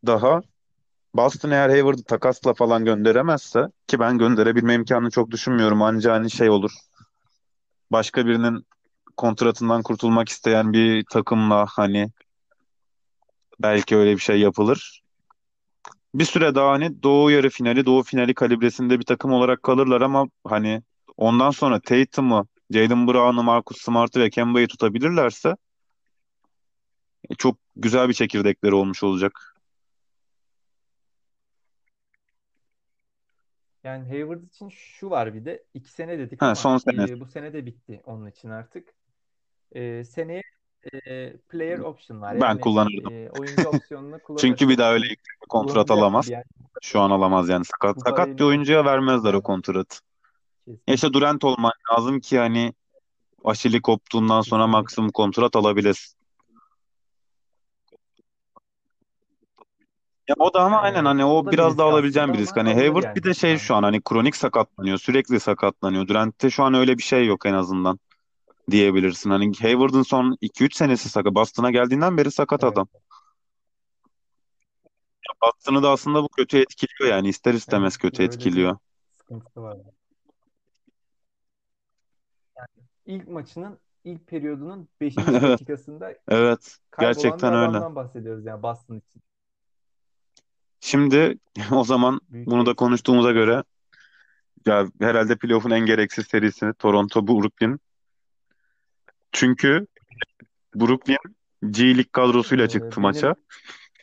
[0.07, 0.43] daha
[1.15, 5.83] Boston eğer Hayward'ı takasla falan gönderemezse ki ben gönderebilme imkanını çok düşünmüyorum.
[5.83, 6.71] Anca hani şey olur.
[7.93, 8.67] Başka birinin
[9.17, 12.11] kontratından kurtulmak isteyen bir takımla hani
[13.63, 15.03] belki öyle bir şey yapılır.
[16.15, 20.29] Bir süre daha hani Doğu yarı finali, Doğu finali kalibresinde bir takım olarak kalırlar ama
[20.45, 20.83] hani
[21.17, 25.57] ondan sonra Tatum'u, Jaylen Brown'u, Marcus Smart'ı ve Kemba'yı tutabilirlerse
[27.31, 29.55] e, çok güzel bir çekirdekleri olmuş olacak.
[33.85, 35.65] Yani Hayward için şu var bir de.
[35.75, 38.95] iki sene dedik Ha, ama son sene e, bu sene de bitti onun için artık.
[39.73, 40.43] E, seneye
[40.93, 42.35] e, player option var.
[42.35, 43.13] ben Yani kullanırdım.
[43.13, 45.17] e, oyuncu opsiyonunu Çünkü bir kullanırsın daha öyle bir
[45.49, 46.29] kontrat alamaz.
[46.29, 46.45] yani
[46.83, 47.97] Şu an alamaz yani sakat.
[47.97, 49.99] bu Sakat parayı bir oyuncuya vermezler o kontratı.
[50.67, 52.73] Ya işte Durant olman lazım ki hani
[53.45, 54.81] Aşili koptuğundan sonra kesinlikle.
[54.81, 56.17] maksimum kontrat alabilesin.
[60.29, 62.29] Ya o da ama aynen E, hani o o da bir biraz daha risk alabileceğim
[62.29, 62.57] aslında bir risk.
[62.57, 64.99] ama Hani alınır Hayward bir yani de şey şu an hani kronik sakatlanıyor.
[64.99, 66.09] Sürekli sakatlanıyor.
[66.09, 67.99] Durant'te şu an öyle bir şey yok en azından
[68.71, 69.31] diyebilirsin.
[69.31, 71.35] Hani Hayward'ın son iki üç senesi sakat.
[71.35, 72.73] Boston'a geldiğinden beri sakat Evet.
[72.73, 72.89] adam.
[75.43, 78.77] Boston'ı da aslında bu kötü etkiliyor yani ister Evet istemez kötü öyle bir etkiliyor.
[79.19, 79.79] sıkıntısı var.
[83.07, 86.79] İlk maçının ilk periyodunun beşinci Evet, dakikasında evet.
[86.91, 87.65] kaybolan bir Gerçekten öyle.
[87.65, 89.23] adamdan bahsediyoruz yani Boston için.
[90.81, 91.39] Şimdi
[91.73, 93.65] o zaman Büyük bir bunu da konuştuğumuza göre
[94.67, 97.81] ya herhalde playoff'un en gereksiz serisi Toronto Brooklyn.
[99.35, 99.87] Çünkü
[100.75, 101.17] Brooklyn
[101.71, 103.35] G League kadrosuyla Ee, çıktı maça.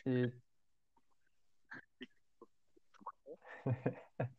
[0.06, 0.32] benim e,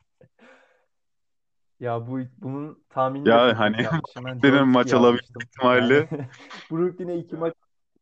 [1.79, 6.07] ya bu bunun tahminini de Ya hani 4-2 maç alabilme ihtimali
[6.71, 7.53] Brooklyn'e iki maç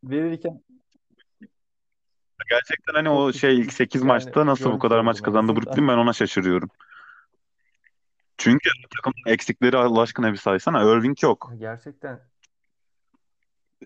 [0.03, 0.61] verirken
[2.49, 5.87] gerçekten hani o şey ilk bir 8 yani maçta nasıl bu kadar maç kazandı Brooklyn
[5.87, 6.69] ben ona şaşırıyorum.
[8.37, 10.83] Çünkü takımın eksikleri Allah aşkına bir saysana.
[10.83, 11.51] Irving yok.
[11.57, 12.30] Gerçekten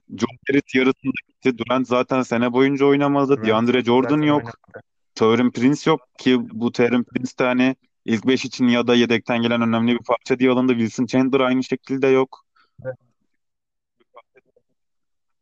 [0.10, 1.58] Joe Harris yarısında gitti.
[1.58, 3.32] Durant zaten sene boyunca oynamadı.
[3.32, 4.38] Durant DeAndre Jordan yok.
[4.38, 4.82] oynamadı.
[5.16, 9.42] Taurean Prince yok ki bu Taurean Prince de hani ilk 5 için ya da yedekten
[9.42, 10.72] gelen önemli bir parça diye alındı.
[10.72, 12.46] Wilson Chandler aynı şekilde yok.
[12.86, 12.96] Evet.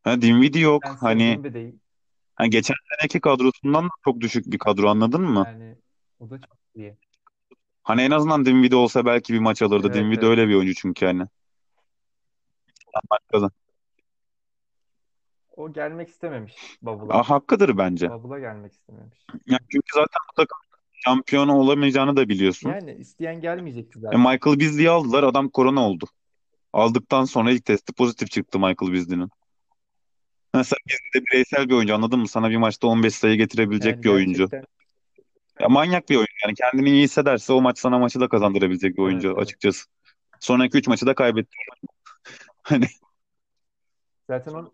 [0.03, 0.83] Ha, Dinwiddie yok.
[0.85, 1.41] Spencer Hani,
[2.35, 5.43] hani geçen seneki kadrosundan da çok düşük bir kadro anladın mı?
[5.47, 5.75] Yani
[6.19, 6.97] o da çok iyi.
[7.83, 9.87] Hani en azından Dinwiddie olsa belki bir maç alırdı.
[9.87, 10.39] Evet Dinwiddie evet.
[10.39, 11.23] öyle bir oyuncu çünkü hani.
[13.31, 13.51] Kazan.
[15.57, 17.23] O gelmek istememiş Bubble'a.
[17.23, 18.09] hakkıdır bence.
[18.09, 19.19] Bubble'a gelmek istememiş.
[19.47, 20.57] Ya çünkü zaten bu takım
[21.05, 22.69] şampiyon olamayacağını da biliyorsun.
[22.69, 24.19] Yani isteyen gelmeyecekti E, zaten.
[24.19, 25.23] Michael Beasley'i aldılar.
[25.23, 26.05] Adam korona oldu.
[26.73, 29.29] Aldıktan sonra ilk testi pozitif çıktı Michael Beasley'nin.
[30.53, 32.27] Mesela Beasley de bireysel bir oyuncu anladın mı?
[32.27, 34.49] Sana bir maçta 15 sayı getirebilecek Yani bir oyuncu.
[34.49, 34.65] gerçekten
[35.59, 36.33] Ya manyak bir oyuncu.
[36.45, 39.37] Yani kendini iyi hissederse o maç sana maçı da kazandırabilecek bir evet oyuncu evet.
[39.37, 39.85] açıkçası.
[40.39, 41.57] Sonraki 3 maçı da kaybetti.
[42.63, 42.85] Hani
[44.29, 44.71] Zaten o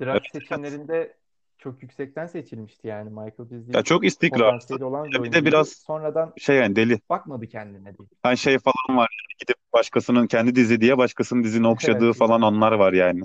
[0.00, 1.16] draft seçimlerinde
[1.58, 3.10] çok yüksekten seçilmişti yani.
[3.10, 6.76] Michael Ya Beasley çok çok potansiyeli olan bir Ya bir de biraz Sonradan şey yani
[6.76, 7.00] deli.
[7.10, 8.08] bakmadı kendine diye.
[8.22, 9.08] Hani şey falan var.
[9.10, 12.46] yani Gidip başkasının kendi dizi diye başkasının dizini okşadığı Evet falan yani.
[12.46, 13.22] anlar var yani.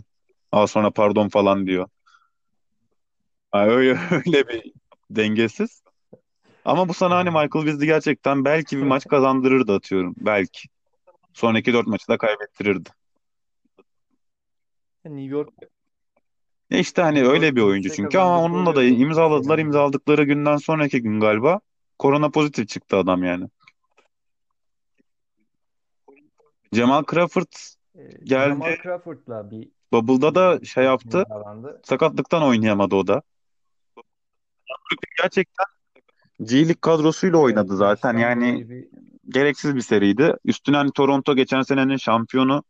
[0.52, 1.88] Al sonra pardon falan diyor.
[3.52, 4.74] Ha, öyle öyle bir
[5.10, 5.84] dengesiz.
[6.66, 7.36] Ama bu sana hani Evet.
[7.44, 10.16] Michael Beasley gerçekten belki bir maç kazandırırdı atıyorum.
[10.18, 10.70] Belki.
[11.34, 12.90] Sonraki dört maçı da kaybettirirdi.
[15.06, 15.54] New York
[16.72, 19.58] E işte hani öyle bir oyuncu Knicks'e çünkü ama onunla da oluyordu imzaladılar.
[19.58, 19.62] genelde.
[19.62, 21.60] İmzaladıkları günden sonraki gün galiba
[22.00, 23.48] korona pozitif çıktı adam yani.
[26.74, 27.48] Jamal Crawford
[27.96, 28.50] Ee, geldi.
[28.50, 31.18] Jamal Crawford'la bir Bubble'da da şey sözleşme yaptı.
[31.30, 31.82] imzalandı.
[31.84, 33.22] Sakatlıktan oynayamadı o da.
[35.22, 35.66] Gerçekten
[36.44, 38.14] G League kadrosuyla Evet oynadı zaten.
[38.14, 38.88] yaştan Yani dolayı bir
[39.30, 40.34] gereksiz bir seriydi.
[40.46, 42.64] Üstüne hani Toronto geçen senenin şampiyonu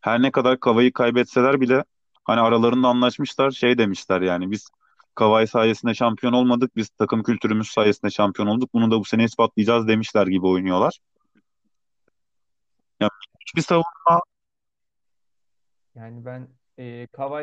[0.00, 1.84] her ne kadar Kavai'yi kaybetseler bile
[2.26, 4.68] hani aralarında anlaşmışlar şey demişler yani biz
[5.14, 9.88] Kavai sayesinde şampiyon olmadık biz takım kültürümüz sayesinde şampiyon olduk bunu da bu sene ispatlayacağız
[9.88, 10.98] demişler gibi oynuyorlar.
[13.00, 13.08] Ya
[13.40, 14.22] hiçbir savunma
[15.94, 16.48] yani ben
[16.78, 16.84] e,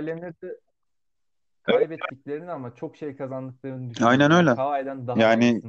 [0.06, 0.60] Leonard'ı
[1.68, 4.22] Evet, kaybettiklerini ama çok şey kazandıklarını aynen düşünüyorum.
[4.22, 4.56] Yani öyle.
[4.56, 5.62] Kawhi'den daha Yani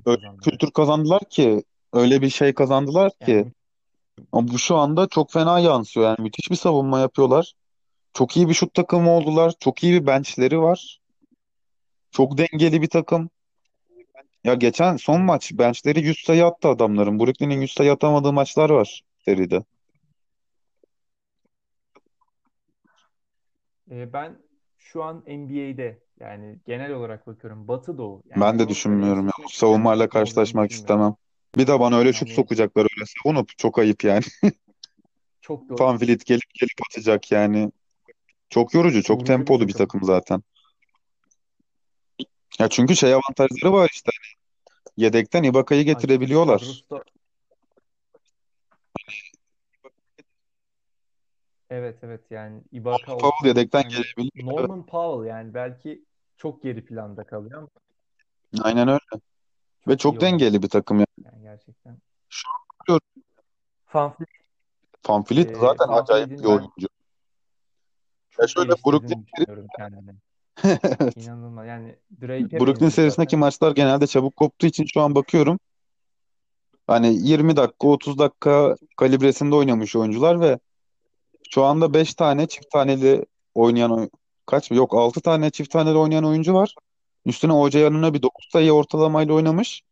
[0.44, 3.52] kültür kazandılar ki öyle bir şey kazandılar ki Yani
[4.32, 6.06] ama bu şu anda çok fena yansıyor.
[6.06, 7.54] Yani müthiş bir savunma yapıyorlar.
[8.14, 9.52] Çok iyi bir şut takımı oldular.
[9.60, 11.00] Çok iyi bir benchleri var.
[12.10, 13.30] Çok dengeli bir takım.
[14.44, 17.18] Ya geçen son maç benchleri 100 sayı attı adamların.
[17.18, 19.64] Brooklyn'in 100 sayı atamadığı maçlar var seride.
[23.90, 24.38] E, ben
[24.78, 29.32] şu an NBA'de yani genel olarak bakıyorum Batı Doğu yani Ben de düşünmüyorum ya.
[29.48, 30.94] Savunmayla olduğunu karşılaşmak düşünmüyorum.
[31.02, 31.14] istemem.
[31.56, 34.22] Bir de bana öyle şut Yani sokacaklar öyle savunup çok ayıp yani.
[35.40, 37.72] çok yo- Vanvliet gelip gelip atacak yani.
[38.51, 39.86] Çok yorucu, çok yorucu bir tempolu bir takım.
[39.86, 40.42] takım zaten.
[42.59, 44.11] Ya çünkü şey avantajları var işte.
[44.97, 46.59] Yedekten Ibaka'yı getirebiliyorlar.
[46.59, 47.05] kadrosu da
[51.70, 53.95] evet evet yani Ibaka Powell olsun yedekten hani.
[54.18, 56.05] Evet, Norman Powell yani belki
[56.36, 57.68] çok geri planda kalıyor ama
[58.62, 59.22] aynen öyle.
[59.88, 61.07] Ve çok iyi çok oyuncu dengeli bir takım yani.
[61.24, 61.99] yani gerçekten.
[62.28, 63.07] Şu an bakıyorum,
[63.86, 64.28] Fanfleet,
[65.09, 66.88] Van e, zaten acayip bir ben oyuncu.
[68.41, 69.26] Ya şöyle Brooklyn.
[70.64, 71.16] Evet.
[71.16, 71.66] İnanılmaz.
[71.66, 73.39] Yani Drake'e Brooklyn serisindeki zaten.
[73.41, 75.59] maçlar genelde çabuk koptuğu için şu an bakıyorum.
[76.87, 80.59] Hani 20 dakika 30 dakika kalibresinde oynamış oyuncular ve
[81.51, 84.09] şu anda 5 tane çift taneli oynayan oy-
[84.47, 84.76] kaç mı?
[84.76, 86.74] Yok 6 tane çift taneli oynayan oyuncu var.
[87.26, 89.82] Üstüne OJ yanına bir 9 sayı ortalamayla oynamış.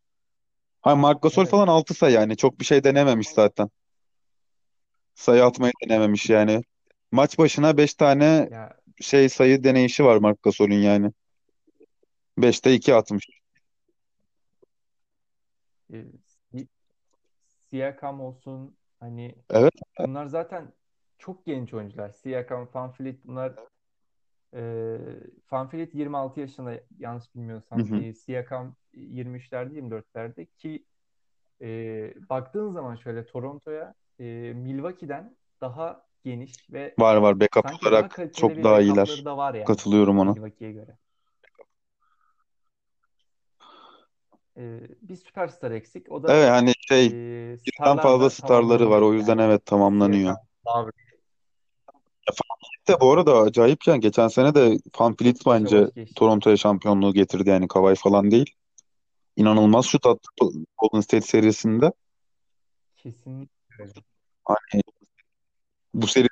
[0.81, 1.51] Ha Marc Gasol Evet.
[1.51, 3.69] falan 6 sayı yani çok bir şey denememiş zaten.
[5.15, 6.63] Sayı atmayı denememiş yani.
[7.13, 11.11] Maç başına 5 tane Ya şey sayı deneyişi var Marc Gasol'ün yani.
[12.37, 13.25] 5'te 2 atmış.
[15.93, 16.05] e,
[16.51, 16.67] Si-
[17.69, 19.73] Siakam olsun hani Evet.
[19.99, 20.73] bunlar zaten
[21.17, 22.09] çok genç oyuncular.
[22.09, 23.53] Siakam, Fanfleet bunlar
[24.53, 24.97] e,
[25.45, 27.79] Fanfleet 26 yaşında yanlış Hı bilmiyorsam.
[27.79, 27.95] hı.
[28.01, 30.85] E, Siakam 23'lerde 24'lerde ki
[31.61, 31.67] e,
[32.29, 38.11] baktığın zaman şöyle Toronto'ya e, Milwaukee'den daha geniş ve Var var backup sanki daha olarak
[38.11, 39.25] kaliteli çok bir daha backup'ları iyiler.
[39.25, 40.31] da var yani Katılıyorum ona.
[40.31, 40.97] Milwaukee'ye göre.
[44.57, 46.11] E, bir süperstar eksik.
[46.11, 47.11] O Evet da hani şey e,
[47.65, 49.41] birden fazla starları var tamamlanıyor o yüzden yani.
[49.47, 50.35] evet tamamlanıyor.
[50.35, 50.91] Siakam, Lowry
[52.89, 56.13] De bu arada acayip yani geçen sene de yavaş bence geçti.
[56.15, 58.55] Toronto'ya şampiyonluğu getirdi yani Kawhi falan değil.
[59.35, 60.29] İnanılmaz şut attı
[60.77, 61.91] Golden State serisinde.
[62.97, 63.53] Kesinlikle.
[64.43, 64.81] Hani
[65.93, 66.27] bu seride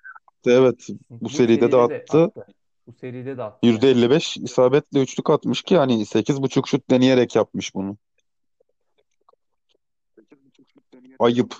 [0.45, 1.25] evet bu.
[1.25, 2.23] Bu seride de seride de attı.
[2.23, 2.45] attı.
[2.87, 3.77] Bu seride de attı yani.
[3.77, 7.97] %55 isabetle üçlük atmış ki hani sekiz buçuk şut deneyerek yapmış bunu.
[11.19, 11.55] Ayıp.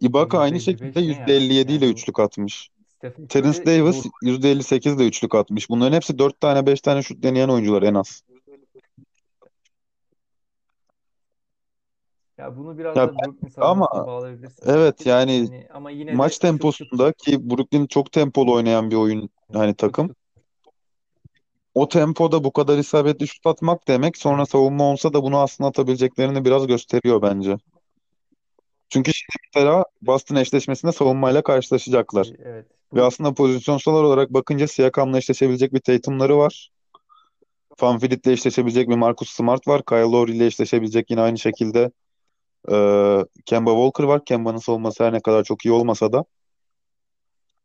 [0.00, 1.38] Ibaka aynı şekilde %55 ne ya?
[1.38, 2.70] %57 ile Yani üçlük atmış.
[2.88, 4.10] Stephen Terence Curry Davis dur.
[4.22, 5.70] %58 ile üçlük atmış.
[5.70, 8.22] Bunların hepsi 4 tane 5 tane şut deneyen oyuncular en az.
[12.44, 16.30] Ya bunu biraz Ya da Brooklyn ama savunmasına bağlayabilirsin evet yani Hani ama yine maç
[16.30, 20.06] de şut temposunda ki Brooklyn çok tempolu oynayan bir oyun hani takım.
[20.08, 20.16] şut.
[21.74, 26.44] O tempoda bu kadar isabetli şut atmak demek sonra savunma olsa da bunu aslında atabileceklerini
[26.44, 27.56] biraz gösteriyor bence.
[28.88, 32.30] Çünkü şimdi mesela Boston eşleşmesinde savunmayla karşılaşacaklar.
[32.44, 32.66] evet.
[32.94, 36.70] Ve Bu aslında pozisyonsal olarak bakınca Siakam'la eşleşebilecek bir Tatum'ları var.
[37.82, 39.82] Van Vliet'le eşleşebilecek bir Marcus Smart var.
[39.84, 41.90] Kyle Lowry ile eşleşebilecek yine aynı şekilde
[42.72, 42.76] e,
[43.44, 44.24] Kemba Walker var.
[44.24, 46.24] Kemba'nın savunması her ne kadar çok iyi olmasa da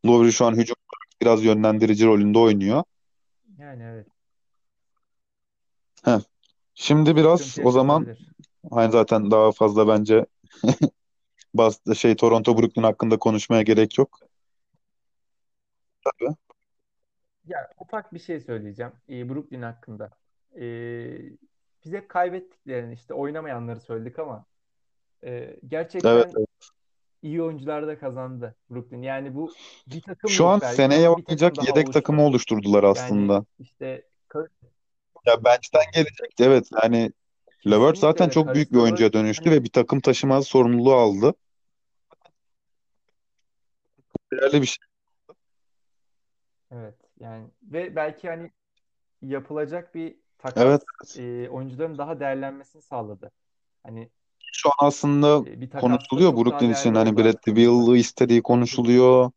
[0.06, 0.76] Lowry şu an hücum
[1.22, 2.84] biraz yönlendirici rolünde oynuyor.
[3.58, 4.06] yani evet.
[6.04, 6.20] Heh.
[6.74, 8.32] Şimdi biraz sıkıntı o zaman yaşatabilir.
[8.70, 10.26] hani zaten daha fazla bence
[11.54, 14.20] bas şey Toronto Brooklyn hakkında konuşmaya gerek yok.
[16.04, 16.34] Tabii.
[17.46, 20.10] Ya ufak bir şey söyleyeceğim e, Brooklyn hakkında.
[20.56, 20.64] E,
[21.84, 24.46] biz hep kaybettiklerini işte oynamayanları söyledik ama
[25.24, 26.48] e, Evet, gerçekten evet.
[27.22, 29.02] iyi oyuncular da kazandı Brooklyn.
[29.02, 29.54] Yani bu
[29.86, 31.92] bir takım Şu an belki seneye takım oynayacak daha yedek oluştu.
[31.92, 33.44] takımı oluşturdular Yani aslında.
[33.58, 34.48] işte Ka-
[35.26, 36.44] Ya bench'ten gelecekti.
[36.44, 37.12] Evet yani
[37.66, 38.32] LeVert zaten öyle.
[38.32, 41.34] çok büyük bir oyuncuya dönüştü hani ve bir takım taşıma sorumluluğu aldı.
[44.32, 44.76] Değerli bir şey.
[46.70, 48.50] evet yani ve belki hani
[49.22, 50.16] yapılacak bir
[50.56, 50.82] Evet.
[50.86, 53.30] takas e, oyuncuların daha değerlenmesini sağladı.
[53.82, 54.10] Hani
[54.52, 56.94] Şu an aslında e, bir konuşuluyor çok daha Brooklyn için.
[56.94, 57.86] değerli Hani Bradley oyuncular.
[57.88, 59.30] Beal'ı istediği konuşuluyor.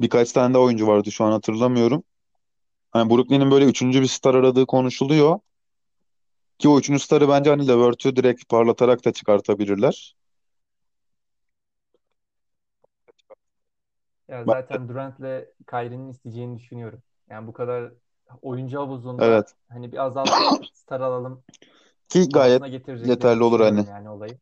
[0.00, 2.02] Birkaç tane de oyuncu vardı şu an hatırlamıyorum.
[2.90, 5.38] Hani Brooklyn'in böyle üçüncü bir star aradığı konuşuluyor.
[6.58, 10.16] Ki o üçüncü starı bence hani Levert'ü direkt parlatarak da çıkartabilirler.
[14.28, 17.02] Ya Ben- zaten Durant'le Kyrie'nin isteyeceğini düşünüyorum.
[17.30, 17.92] Yani bu kadar
[18.42, 19.54] oyuncu havuzunda Evet.
[19.68, 21.42] hani bir azaltıp star alalım
[22.08, 23.78] Ki gayet getireceklerini yeterli olur hani.
[23.78, 24.38] düşünüyorum yani olayı.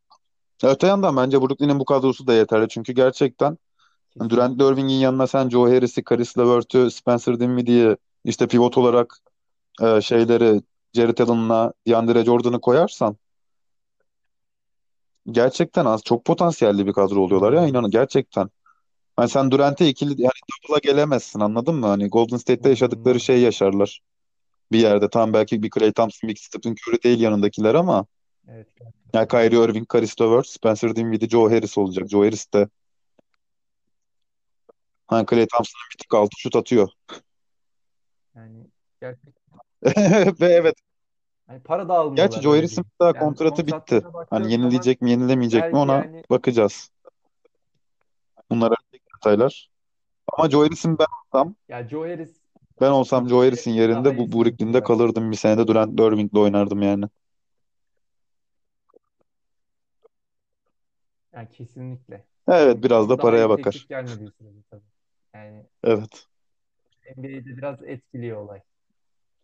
[0.62, 2.68] Öte yandan bence Brooklyn'in bu kadrosu da yeterli.
[2.68, 3.58] Çünkü gerçekten
[4.18, 4.64] Durant Kesinlikle.
[4.64, 9.18] Irving'in yanına sen Joe Harris'i, Caris LeVert'ü, Spencer Dinwiddie'yi işte pivot olarak
[9.82, 10.62] e, şeyleri
[10.94, 13.16] Jarrett Allen'la DeAndre Jordan'ı koyarsan
[15.30, 18.50] gerçekten az çok potansiyelli bir kadro oluyorlar ya inanın gerçekten.
[19.16, 21.86] Hani sen Durant'e ikili yani double'a gelemezsin anladın mı?
[21.86, 23.22] Hani Golden State'te yaşadıkları İnanılmaz.
[23.22, 24.00] şeyi yaşarlar
[24.72, 25.10] bir yerde.
[25.10, 28.06] Tam belki bir Klay Thompson, bir Stephen Curry değil yanındakiler ama
[28.48, 28.66] Evet.
[29.14, 29.28] yani.
[29.28, 32.08] Kyrie Irving, Caris LeVert, Spencer Dinwiddie, Joe Harris olacak.
[32.08, 32.68] Joe Harris de
[35.06, 36.88] hani Klay Thompson'ın bir tık altı şut atıyor.
[38.34, 38.66] Yani
[39.00, 39.46] gerçekten
[40.40, 40.74] Ve evet
[41.46, 44.02] hani para Gerçi dağılmıyorlar Joe öyle Harris'in daha Yani kontratı bitti.
[44.30, 46.90] Hani yenileyecek mi, yenilemeyecek mi ona yani bakacağız.
[48.50, 48.74] Bunlar
[49.14, 49.70] detaylar.
[50.32, 52.45] Ama Joe Harris'in ben olsam, ya Joe Harris
[52.80, 54.32] ben olsam Joe Harris'in yerinde bu yapacak.
[54.84, 55.30] kalırdım.
[55.30, 57.04] Bir senede Durant Irving'le oynardım yani.
[61.32, 62.26] Yani kesinlikle.
[62.48, 63.86] Evet biraz da daha paraya teklif bakar.
[63.88, 64.82] gelmediği sürece tabii.
[65.34, 66.26] Yani Evet.
[67.16, 68.60] NBA'de biraz etkiliyor olay.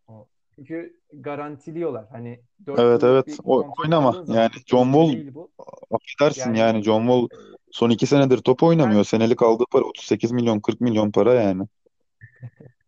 [0.08, 0.28] O.
[0.54, 2.08] Çünkü garantiliyorlar.
[2.10, 3.26] Hani 4 Evet yıllık evet.
[3.26, 4.08] bir O, kontrat oynama.
[4.08, 5.50] aldığın Yani zaman John gibi Wall değil bu.
[5.90, 7.28] affedersin Yani yani John Wall
[7.70, 9.04] son iki senedir top oynamıyor.
[9.04, 11.66] Senelik aldığı para 38 milyon 40 milyon para yani.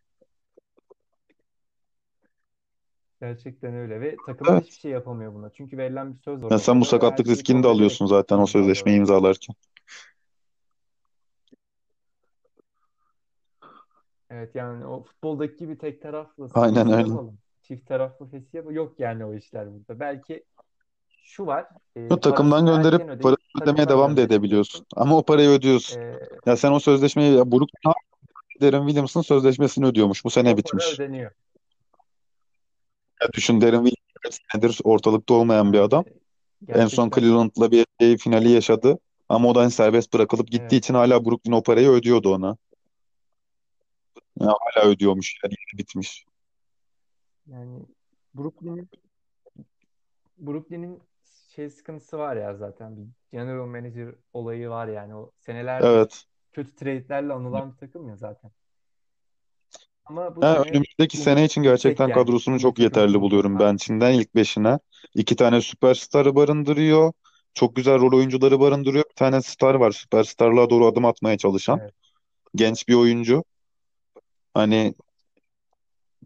[3.29, 4.73] gerçekten öyle ve hiçbir Evet.
[4.73, 5.51] şey yapamıyor buna.
[5.53, 7.63] Çünkü verilen bir söz var Ya sen bu ortada ve her sakatlık şeyi riskini de
[7.63, 8.99] kabul ederek alıyorsun zaten o sözleşmeyi imzalıyorlar.
[8.99, 9.55] imzalarken.
[14.31, 16.99] Evet yani o futboldaki gibi tek taraflı Aynen fesih öyle.
[16.99, 17.39] yapalım.
[17.63, 18.77] Çift taraflı fesih yapalım.
[18.77, 20.01] Yok yani o işler burada.
[20.01, 20.45] Belki
[21.25, 21.67] şu var.
[21.97, 24.81] E, takımdan parasını gönderip ödeyip ödemeye takımdan devam da edebiliyorsun.
[24.81, 24.87] gönderebiliyorsun.
[24.97, 25.97] Ama o parayı ödüyorsun.
[26.01, 27.93] E, Ya sen o sözleşmeyi ya Brooklyn
[28.61, 30.25] Derin Williams'ın sözleşmesini ödüyormuş.
[30.25, 30.85] Bu sene o para bitmiş.
[30.95, 31.31] ödeniyor.
[33.23, 36.05] Ya düşün Derin Williams kaç senedir ortalıkta olmayan bir Yani adam.
[36.69, 38.99] En son gerçekten Cleveland'la bir NBA finali yaşadı.
[39.29, 40.85] Ama o da hani serbest bırakılıp gittiği evet.
[40.85, 42.57] için hala Brooklyn o parayı ödüyordu ona.
[44.41, 46.27] Ya hala ödüyormuş yani bitmiş.
[47.47, 47.87] Yani
[48.35, 48.89] Brooklyn'in
[50.39, 51.03] Brooklyn'in
[51.55, 56.25] şey sıkıntısı var ya zaten bir general manager olayı var yani o senelerdir Evet.
[56.53, 58.51] kötü trade'lerle anılan bir takım ya zaten.
[60.05, 63.53] Ama bu Ha, sene önümüzdeki sene için gerçekten yani kadrosunu çok yeterli buluyorum.
[63.53, 63.69] grubuna.
[63.69, 64.79] Bench'inden ilk beşine.
[65.15, 67.13] iki tane süperstarı barındırıyor.
[67.55, 69.05] Çok güzel rol oyuncuları barındırıyor.
[69.11, 69.91] Bir tane star var.
[69.91, 71.81] Süperstarlığa doğru adım atmaya çalışan.
[71.81, 71.95] Evet,
[72.55, 73.45] Genç bir oyuncu.
[74.55, 74.95] Hani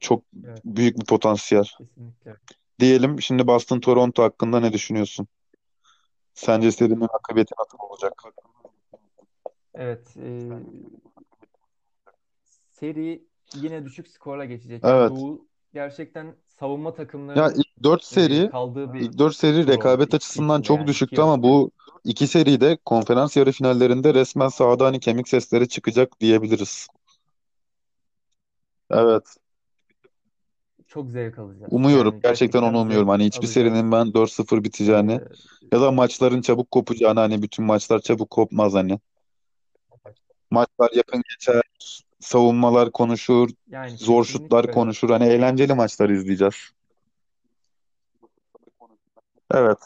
[0.00, 1.64] çok evet büyük bir potansiyel.
[1.78, 2.36] kesinlikle.
[2.80, 5.28] Diyelim şimdi Boston Toronto hakkında ne düşünüyorsun?
[6.34, 8.22] Sence serinin akıbeti nasıl olacak?
[9.74, 10.50] Evet, e,
[12.70, 13.22] seri
[13.54, 14.82] yine düşük skorla geçecek.
[14.84, 15.10] Evet.
[15.10, 20.14] Doğu gerçekten savunma Ya takımlarının ilk 4 e, seri kaldığı bir ilk 4 seri rekabet
[20.14, 21.70] açısından çok yani düşüktü ama bu
[22.04, 26.88] iki seride konferans yarı finallerinde resmen sahada hani kemik sesleri çıkacak diyebiliriz.
[28.90, 29.36] Evet.
[30.88, 31.72] Çok zevk alacağız.
[31.72, 32.12] Umuyorum.
[32.12, 33.08] Yani Gerçekten onu umuyorum.
[33.08, 33.54] Hani hiçbir alacağız.
[33.54, 35.20] serinin ben 4-0 biteceğini E,
[35.72, 38.98] ya da maçların çabuk kopacağını hani bütün maçlar çabuk kopmaz hani.
[40.50, 41.62] Maçlar yakın geçer,
[42.20, 44.72] savunmalar konuşur, yani zor şutlar öyle.
[44.72, 45.10] konuşur.
[45.10, 46.70] Hani eğlenceli maçlar izleyeceğiz.
[49.54, 49.78] Evet,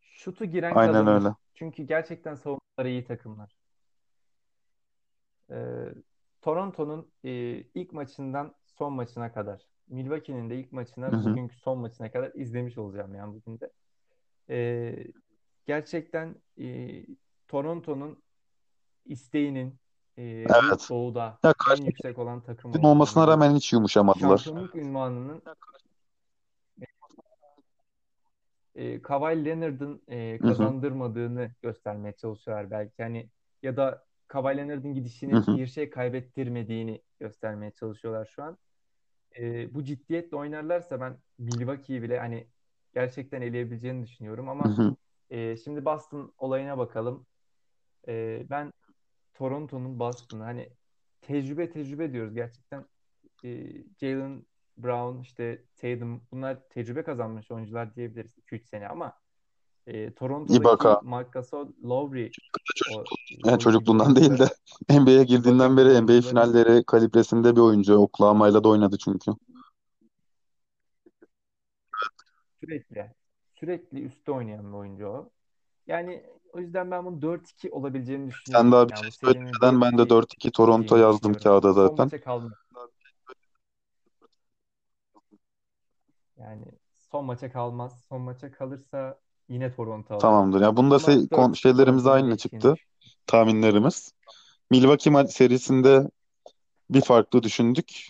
[0.00, 1.04] Şutu giren aynen öyle.
[1.04, 1.34] kazanır.
[1.54, 3.56] Çünkü gerçekten savunmaları iyi takımlar.
[5.50, 5.56] E,
[6.42, 7.30] Toronto'nun e,
[7.74, 11.24] ilk maçından son maçına kadar Milwaukee'nin de ilk maçına hı.
[11.24, 13.70] bugünkü son maçına kadar izlemiş olacağım yani bugün de.
[14.48, 15.04] Ee,
[15.66, 16.66] gerçekten e,
[17.48, 18.22] Toronto'nun
[19.04, 19.78] isteğinin
[20.16, 20.86] e, Evet.
[20.90, 24.38] doğuda Ya en karşı yüksek olan takım olmasına olduğunu, rağmen hiç yumuşamadılar.
[24.38, 25.42] şampiyonluk unvanının
[28.74, 33.02] e, Kawhi Leonard'ın e, kazandırmadığını göstermeye çalışıyorlar belki.
[33.02, 33.28] Hani
[33.62, 35.56] ya da Kawhi Leonard'ın gidişinin hı.
[35.56, 38.58] bir şey kaybettirmediğini göstermeye çalışıyorlar şu an.
[39.38, 42.46] E, bu ciddiyetle oynarlarsa ben Milwaukee'yi bile hani
[42.94, 44.94] gerçekten eleyebileceğini düşünüyorum ama
[45.30, 47.26] e, şimdi Boston olayına bakalım.
[48.08, 48.72] E, ben
[49.34, 50.68] Toronto'nun Boston'ı hani
[51.20, 52.84] tecrübe tecrübe diyoruz gerçekten.
[53.44, 53.66] E,
[54.00, 59.12] Jalen Brown işte Tatum bunlar tecrübe kazanmış oyuncular diyebiliriz 2-3 sene ama
[59.86, 60.14] e, Ibaka.
[60.14, 62.30] Toronto'daki Marc Gasol, Lowry
[62.96, 63.04] o e,
[63.44, 64.48] Yani çocukluğundan değil de
[65.00, 67.94] NBA'ye Ibaka girdiğinden beri NBA finalleri kalibresinde bir oyuncu.
[67.94, 69.30] Oklahoma'yla da oynadı çünkü.
[72.62, 73.10] sürekli
[73.54, 75.30] sürekli üstte oynayan bir oyuncu o.
[75.86, 78.72] Yani o yüzden ben bunun 4-2 olabileceğini Sen düşünüyorum.
[78.72, 82.20] daha bir Yani şey söylemeden ben de 4-2 dört iki Toronto yazdım kağıda zaten.
[82.20, 82.52] kalmaz.
[86.38, 86.64] Yani
[87.10, 88.04] son maça kalmaz.
[88.08, 90.22] Son maça kalırsa yine Toronto alır.
[90.22, 90.60] Tamamdır.
[90.60, 92.74] Ya bunda Ama se- kon- 4-2 şeylerimiz aynı çıktı.
[93.26, 94.12] Tahminlerimiz.
[94.70, 96.08] Milwaukee serisinde
[96.90, 98.08] bir farklı düşündük.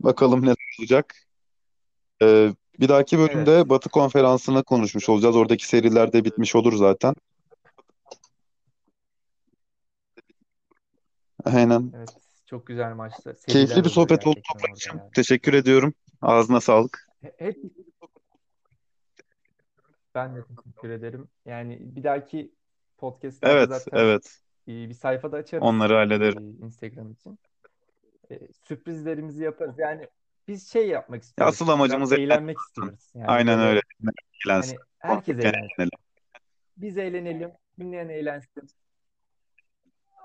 [0.00, 1.14] Bakalım ne olacak.
[2.22, 3.28] Ee, bir dahaki Evet.
[3.28, 5.36] bölümde Batı Konferansı'nı konuşmuş olacağız.
[5.36, 7.14] Oradaki seriler de bitmiş olur zaten.
[11.54, 11.92] Aynen.
[11.96, 12.08] Evet.
[12.46, 13.22] Çok güzel maçtı.
[13.22, 14.98] Seriler Keyifli bir sohbet oldu gerçekten orada Toprak'cığım.
[14.98, 15.10] yani.
[15.14, 15.94] Teşekkür ediyorum.
[16.22, 17.06] Ağzına sağlık.
[17.22, 17.56] He- Hep
[20.14, 21.28] ben de teşekkür ederim.
[21.46, 22.52] Yani bir dahaki
[22.98, 24.40] podcastlerde Evet, zaten evet.
[24.68, 26.58] e, bir sayfada açarız Onları e, hallederim.
[26.62, 27.38] Instagram için.
[28.30, 29.74] E, sürprizlerimizi yaparız.
[29.78, 30.08] Yani
[30.48, 31.54] biz şey yapmak Ya istiyoruz.
[31.54, 32.56] asıl Biraz amacımız eğlenmek eğlenmek.
[32.58, 33.10] istiyoruz.
[33.14, 33.80] Yani Aynen öyle.
[34.46, 34.76] Eğlensin.
[34.76, 35.68] hani herkes Konuşurken eğlensin.
[35.78, 35.90] eğlenelim.
[36.76, 38.68] Biz eğlenelim, dinleyen eğlensin.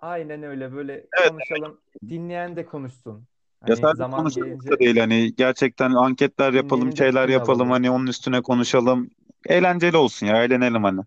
[0.02, 0.74] Aynen öyle.
[0.74, 1.30] Böyle Evet.
[1.30, 1.82] konuşalım.
[2.10, 3.14] Dinleyen de konuşsun.
[3.14, 3.24] Ya
[3.62, 7.72] Hani sadece zaman konuşalım gelince değil hani gerçekten anketler yapalım, dinleyenin de şeyler yapalım alalım.
[7.72, 9.10] hani onun üstüne konuşalım.
[9.46, 11.02] Eğlenceli olsun ya, eğlenelim hani.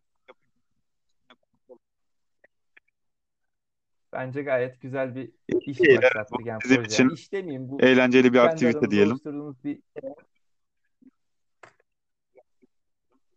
[4.12, 6.94] Bence gayet güzel bir iş iyi, evet, bu başlattık yani bizim proje.
[6.94, 9.10] İçin iş demeyeyim bu eğlenceli bir aktivite diyelim.
[9.10, 9.78] oluşturduğumuz bir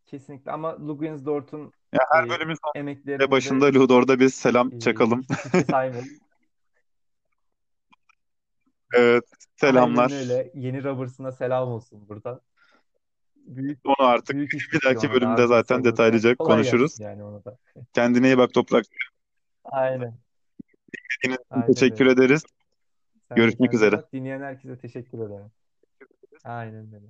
[0.05, 5.21] kesinlikle ama Luguensdorf'un Ya her e, bölümün sonunda de başında Ludor'da bir selam e, çakalım.
[5.45, 6.09] hiçe saymayalım.
[8.93, 10.11] Evet, Aynen selamlar.
[10.11, 10.51] öyle.
[10.55, 12.41] Yeni Roberts'ına selam olsun burada.
[13.35, 16.99] Büyük Onu artık büyük iş bir dahaki bölümde zaten detaylıca Kolay konuşuruz.
[16.99, 17.57] yani ona da.
[17.93, 18.85] Kendine iyi bak Toprak.
[19.65, 20.17] Aynen.
[21.23, 22.13] Dinlediğiniz için Aynen teşekkür öyle.
[22.13, 22.43] ederiz.
[23.27, 23.97] Sen de Görüşmek kendine üzere.
[23.97, 24.13] bak.
[24.13, 25.51] Dinleyen herkese teşekkür ederim.
[26.43, 27.07] Aynen öyle.